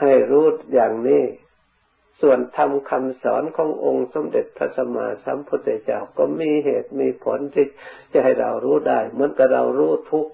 [0.00, 1.24] ให้รู้อย่างนี้
[2.20, 7.66] ส่วนทำคำสอนขององค์สมเด็จพระสัมมาสัมพุทธเจ้าก็มีเหตุมีผลที่
[8.12, 10.26] จะให้เรารู้ได้ เหมือนกับเรารู้ทุก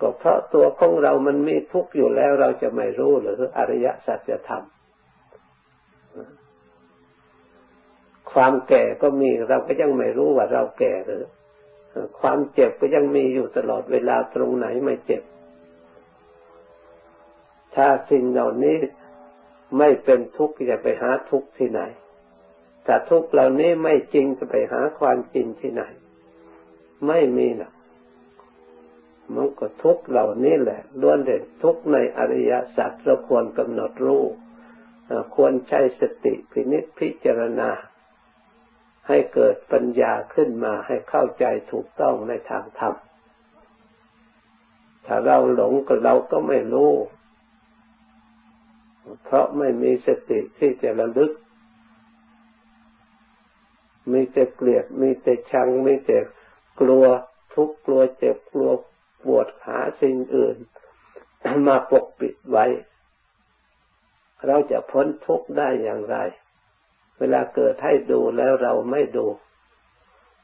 [0.00, 4.64] ก็เพราะตัวของเรามันมีทุกข์อยู่แล้วเราจะไม่รู้หรืออริยสัจธรรม
[8.32, 11.24] ความแก่ก็มีเราก็ยังไม่รู้ว่าเราแก่หรือ
[12.20, 15.22] ความเจ็บก็ยังมีอยู่ตลอดเวลาตรงไหนไม่เจ็บ
[17.74, 18.76] ถ้าสิ่งเหล่านี้
[19.78, 21.80] ไม่เป็นทุกข์จะไปหาทุกข์ที่ไหน
[22.84, 25.82] แต่ทุกข์เหล่านี้ไม่จริงจะไปหาความจริงที่ไหน
[27.06, 27.72] ไม่มีหรอก
[29.34, 34.24] มันก็ทุกข์เหล่านี้แหละล้วนเด็ดทุกข์ในอริยสัจเราควรกำหนดรู้
[35.34, 37.70] ควรใช้สติพินิจพิจารณา
[39.10, 42.94] ให้เกิดปัญญาขึ้นมาให้เข้าใจถูกต้องในทางธรรม
[45.06, 46.92] ถ้าเราหลงก็เราก็ไม่รู้
[49.24, 51.32] เพราะไม่มีสติที่จะระลึก
[54.12, 56.18] มีแต่เกลียด มีแต่ชัง มีแต่
[56.80, 57.04] กลัว
[57.54, 58.70] ทุกข์กลัวเจ็บกลัว
[59.24, 60.56] ปวดหาสิ่งอื่น
[61.68, 62.66] มาปกปิดไว้
[64.46, 66.16] เราจะพ้นทุกข์ได้อย่างไร
[67.20, 69.26] เวลาเกิดให้ดูแล้วเราไม่ดู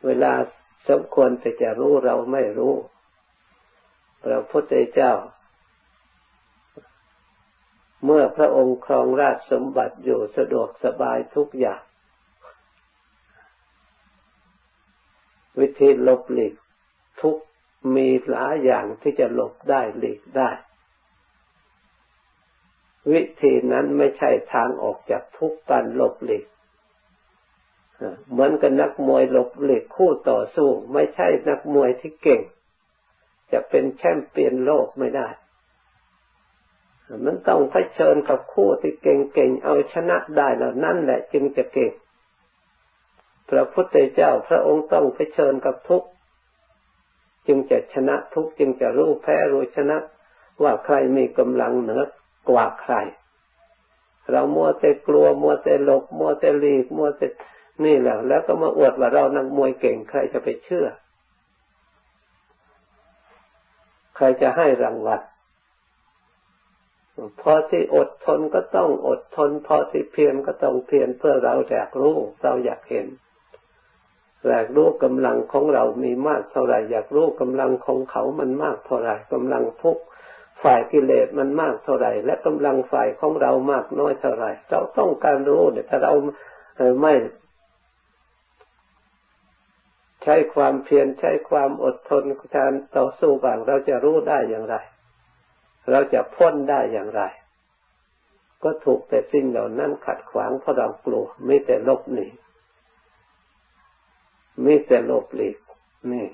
[0.07, 0.33] เวลา
[0.89, 2.75] สมควรแต่จะรู้เราไม่รู้
[4.25, 5.13] พระพุทธเจ้า
[8.05, 11.83] เมื่อพระองค์ครองราชสมบัติอยู่สะดวกสบายทุกอย่าง
[15.61, 16.55] วิธีหลบหลีก
[17.21, 17.37] ทุก
[17.97, 20.51] มีหลายอย่างที่จะหลบได้หลีกได้
[23.13, 26.47] วิธีนั้นไม่ใช่ทางออกจากทุกการหลบหลีก
[28.31, 32.41] เหมือนกับนักมวยหลบหลีกคู่ต่อสู้ ไม่ใช่นักมวยที่เก่ง
[33.53, 35.29] จะเป็นแชมป์เปี้ยนโลกไม่ได้
[37.25, 41.93] มันต้องเผชิญกับคู่ที่เก่งๆเอาชนะได้แล้วนั่นแหละจึงจะเก่ง
[43.51, 46.05] พระพุทธเจ้าพระองค์ต้องเผชิญกับทุก
[47.47, 49.97] จึงจะชนะทุกจึงจะรู้แพ้รู้ชนะ
[50.63, 52.05] ว่าใครมีกำลังเหนือ
[52.49, 52.95] กว่าใคร
[54.31, 57.27] เรามัวแต่กลัวมัวแต่หลบมัวแต่หลีกมัวแต่
[57.85, 60.87] นี่แหละแล้วก็มาอวดว่าเรานักมวยเก่งใครจะไปเชื่อ
[64.17, 65.21] ใครจะให้รางวัล
[67.41, 73.07] พอที่อดทนก็ต้องอดทน พอที่เพียรก็ต้องเพียรเพื่อเราอยากรู้เราอยากเห็น
[74.49, 79.99] อยากรู้กำลังของเรามีมากเท่าไหร่อยากรู้กำลังของเขามันมากเท่าไหร่กำลังทุก
[80.63, 86.13] ฝ่ายกิเลสมันมากเท่าไหร่ และกำลังฝ่ายของเรามากน้อยเท่าไหร่ เราต้องการรู้เนี่ยถ้าเรา
[87.03, 87.13] ไม่
[90.29, 92.25] ใช้ความเพียรใช้ความอดทน
[92.57, 94.77] การต่อสู้บ้างเราจะรู้ได้อย่างไร
[95.91, 97.23] เราจะพ้นได้อย่างไร
[98.63, 102.27] ก็ถูกแต่สิ่งเหล่านั้นขัดขวางเพราะเรากลัวไม่แต่ลบหนี
[104.65, 105.59] มีแต่ลภหลีก
[106.13, 106.27] นี่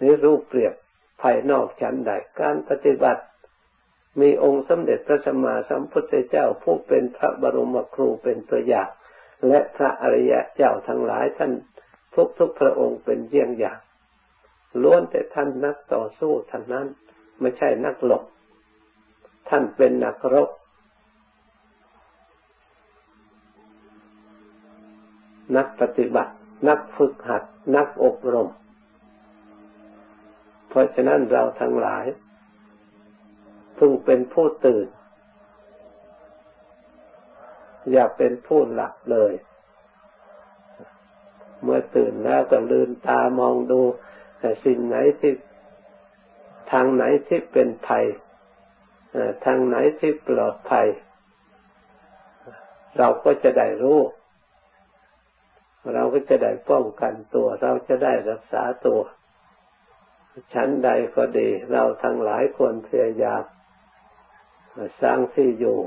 [0.00, 0.74] นี่รูปเปรียบ
[1.22, 2.10] ภายนอกชั้นใด
[2.40, 3.22] การปฏิบัติ
[4.20, 8.88] มีองค์สมเด็จพระสัมมาสัมพุทธเจ้าผู้เป็นพระบรมครูเป็นตัวอย่าง
[9.48, 11.52] และพระอริยะเจ้าทั้งหลายท่าน
[12.14, 13.78] ทุกทุกพระองค์เป็นเยี่ยงอย่าง
[14.82, 16.86] ล้วนแต่ท่านนักต่อสู้ท่านนั้น
[17.40, 18.24] ไม่ใช่นักหลบ
[19.48, 20.50] ท่านเป็นนักรบ
[25.56, 26.32] นักปฏิบัติ
[26.68, 27.42] นักฝึกหัด
[27.76, 28.48] นักอบรม
[30.68, 32.06] เพราะฉะนั้นเราทั้งหลาย
[33.78, 34.86] พึงเป็นผู้ตื่น
[37.92, 39.32] อย่าเป็นผู้หลับเลย
[41.64, 43.80] เมื่อตื่นแล้วก็ลืมตามองดู
[44.38, 45.32] แต่สิ่งไหนที่
[46.72, 48.04] ทางไหนที่เป็นภัย
[49.44, 50.86] ทางไหนที่ปลอดภัย
[52.98, 54.00] เราก็จะได้รู้
[55.94, 59.00] เราก็จะได้ป้องกันตัว เราจะได้รักษาตัว
[60.52, 63.42] ชั้นใดก็ดี เราทั้งหลายควรพยายาม
[65.02, 65.78] สร้างที่อยู่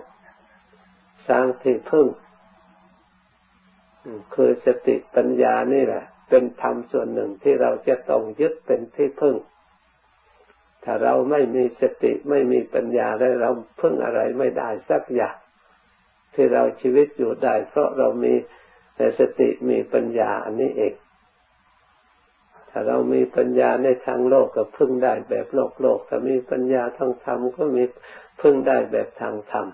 [1.28, 2.08] สร้างที่พึ่ง
[4.36, 9.36] คือสติปัญญานี่แหละ เป็นธรรมส่วนหนึ่งที่เราจะต้องยึดเป็นที่พึ่ง
[10.84, 13.50] ถ้าเราไม่มีสติไม่มีปัญญาแล้วเรา
[13.82, 15.38] พึ่งอะไรไม่ได้สักอย่าง
[16.34, 18.34] ที่เราชีวิตอยู่ได้ เพราะเรามี
[18.96, 20.94] แต่สติมีปัญญาอันนี้เอง
[22.70, 27.84] ถ้าเรามีปัญญาในทางโลกก็พึ่งได้แบบโลกโลกถ้ามีปัญญาทางธรรมก็มี
[28.42, 29.68] พึ่งได้แบบทางธรรม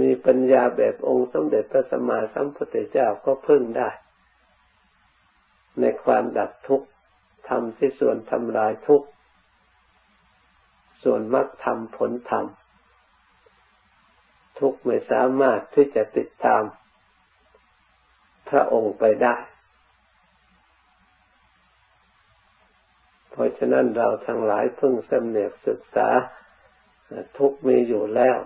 [0.00, 3.90] มีปัญญาแบบองค์สมเด็จพระสัมมาสัมพุทธเจ้าก็พึ่งได้
[5.80, 6.86] ในความดับทุกข์
[7.48, 9.08] ทำที่ส่วนทำลายทุกข์
[11.02, 12.46] ส่วนมรรคธรรมผลธรรม
[14.58, 16.62] ทุกข์ไม่สามารถที่จะติดตาม
[18.48, 19.36] พระองค์ไปได้
[23.30, 26.08] เพราะฉะนั้นเราทั้งหลายพึ่งสำเนียกศึกษา
[27.38, 28.38] ทุกมีอยู่แล้ว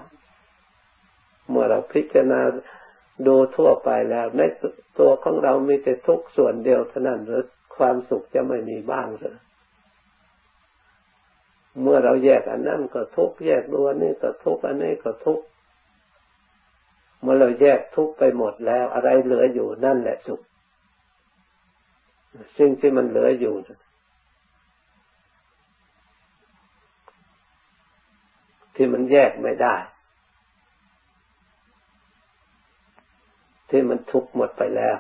[1.49, 2.41] เมื่อเราพิจารณา
[3.27, 4.43] ดูทั่วไปแล้ว ใน
[4.99, 7.43] ตัวของเรามีแต่ทุกส่วนเดียวเท่านั้นหรือ
[7.77, 9.37] ความสุขจะไม่มีบ้างเลย
[11.83, 15.41] เมื่อเราแยกอันนั้นก็ทุกแยกดูอันนี้ก็ทุกอันนี้ก็ทุก
[17.21, 20.41] เมื่อเราแยกทุกไปหมดแล้ว อะไรเหลืออยู่นั่นแหละสุข
[22.59, 23.55] สิ่งที่มันเหลืออยู่
[28.77, 29.75] ที่มันแยกไม่ได้
[33.71, 34.97] ที่มันทุกหมดไปแล้ว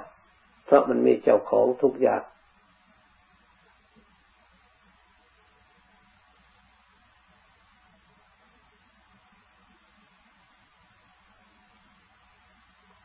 [0.64, 2.23] เพราะมันมีเจ้าของทุกอย่าง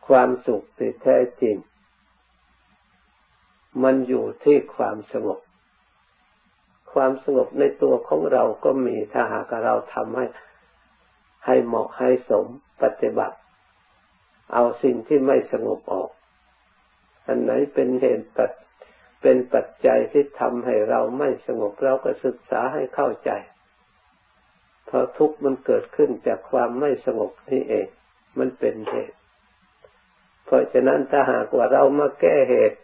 [0.08, 1.56] ความสุขที่แท้จริง
[3.84, 5.40] มันอยู่ที่ความสงบ
[6.94, 10.26] ความสงบในตัวของเราก็มีถ้าหากเราทำให้
[11.46, 12.46] ให้เหมาะให้สม
[12.82, 13.38] ปฏิบัติ
[14.54, 16.10] เอาสิ่งที่ไม่สงบออก
[17.28, 18.52] อันไหนเป็นเหตุปัจ
[19.22, 23.32] เป็นปัจจัยที่ทำให้เราไม่สงบเราก็ศึกษาให้เข้าใจ
[24.86, 27.88] เพราะทุกข์มันเกิดขึ้นจากความไม่สงบนี่เอง
[28.40, 29.18] มันเป็นเหตุ
[30.46, 32.80] เพราะฉะนั้นถ้าหากว่าเรามาแก้เหตุ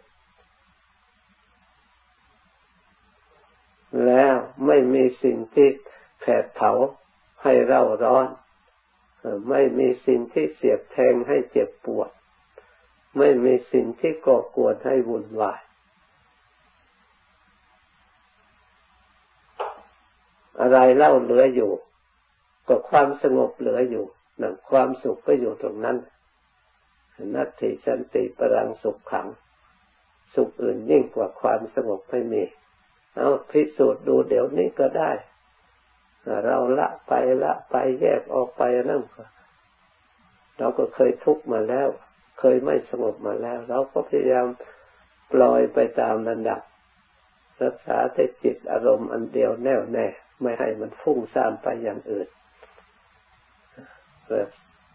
[4.06, 4.34] แล้ว
[4.66, 5.68] ไม่มีสิ่งที่
[6.20, 6.72] แผดเผา
[7.42, 8.26] ให้เราร้อน
[9.48, 12.10] ไม่มีสิ่งที่เสียบแทงให้เจ็บปวด
[13.18, 15.60] ไม่มีสิ่งที่ก่อกวนให้วุ่นวาย
[20.60, 21.72] อะไรเล่าเหลืออยู่
[22.68, 24.06] ก็ความสงบเหลืออยู่
[24.40, 25.96] นั่นความสุขก็อยู่ตรงนั้น
[27.34, 29.26] นัตถิสันติปรังสุขขัง
[30.34, 32.42] สุขอื่นยิ่งกว่าความสงบไม่มี
[33.16, 35.10] เอาพิสูจน์ดูเดี๋ยวนี้ก็ได้
[36.46, 37.12] เราละไป
[37.42, 39.02] ละไปแยกออกไปนั่น
[40.58, 41.88] เราก็เคยทุกข์มาแล้ว
[42.40, 44.46] เคยไม่สงบมาแล้ว เราก็พยายาม
[45.32, 46.60] ปล่อยไปตามระดับ
[47.62, 50.06] รักษาแต่จิตอารมณ์อันเดียวแน่วแน่
[50.42, 52.28] ไม่ให้มันฟุ้งซ่านไปอย่างอื่น
[54.28, 54.48] แบบ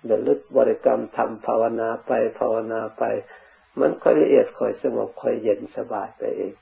[0.06, 3.04] เดินลึกบริกรรมทำภาวนาไปภาวนาไป
[3.80, 6.54] มันค่อยละเอียดค่อยสงบค่อยเย็นสบายไปเอง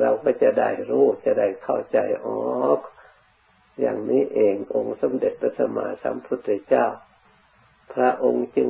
[0.00, 2.36] เราก็จะได้รู้จะได้เข้าใจอ๋อ
[3.80, 6.86] อย่างนี้เององค์สมเด็จพระสัมมาสัมพุทธเจ้า
[7.94, 8.68] พระองค์จึง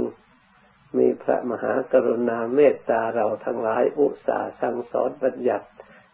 [0.98, 5.66] มีพระมหากรุณาเมตตาเราทั้งหลายอุตส่าห์สั่งสอนบัญญัติ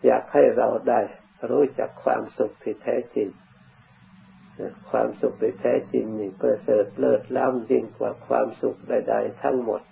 [0.05, 1.01] อยากให้เราได้
[1.51, 3.28] รู้จักความสุขที่แท้จริง
[4.90, 9.82] ความสุขที่แท้จริงนี่ประเสริฐเลิศล้ำยิ่งกว่าความสุขใด ๆ ทั้งหมด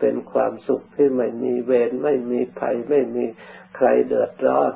[0.00, 3.24] เป็นความสุขที่ไม่มีเวรไม่มีภัยไม่มี
[3.76, 4.72] ใครเดือดร้อน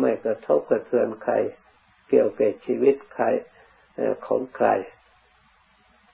[0.00, 1.34] ไม่กระทบกระเทือนใคร
[2.08, 3.24] เกี่ยวกับชีวิตใคร
[4.26, 4.68] ของใคร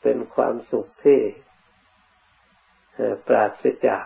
[0.02, 1.20] เป็นความสุขที่
[3.26, 4.04] ปราศจาก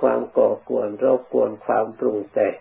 [0.00, 2.56] ความก่อกวนรบกวนความปรุงแต่ง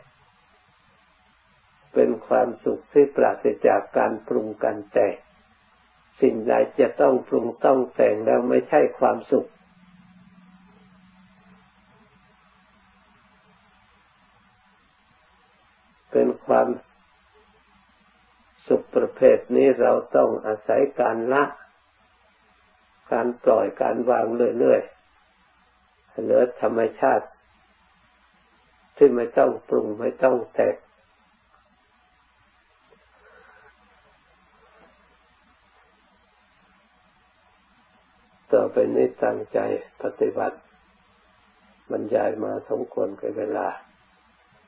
[1.94, 5.16] เป็นความสุขที่ปราศจากการปรุงกันแต่ง
[6.22, 9.48] สิ่งใดจะต้องปรุงต้องแต่งแล้วไม่ใช่ความสุข
[16.12, 16.68] เป็นความ
[18.68, 21.44] สุขประเภทนี้เราต้องอาศัยการละ
[23.12, 24.26] การปล่อยการวาง
[24.60, 27.28] เรื่อยๆเหลือธรรมชาติ
[28.98, 30.76] ที่ไม่ต้องปรุงไม่ต้องแตก
[38.54, 39.60] ต่อไปนี้ตั้งใจ
[40.04, 40.58] ปฏิบัติ
[41.92, 43.68] บรรยายมาสมควรกับเวลา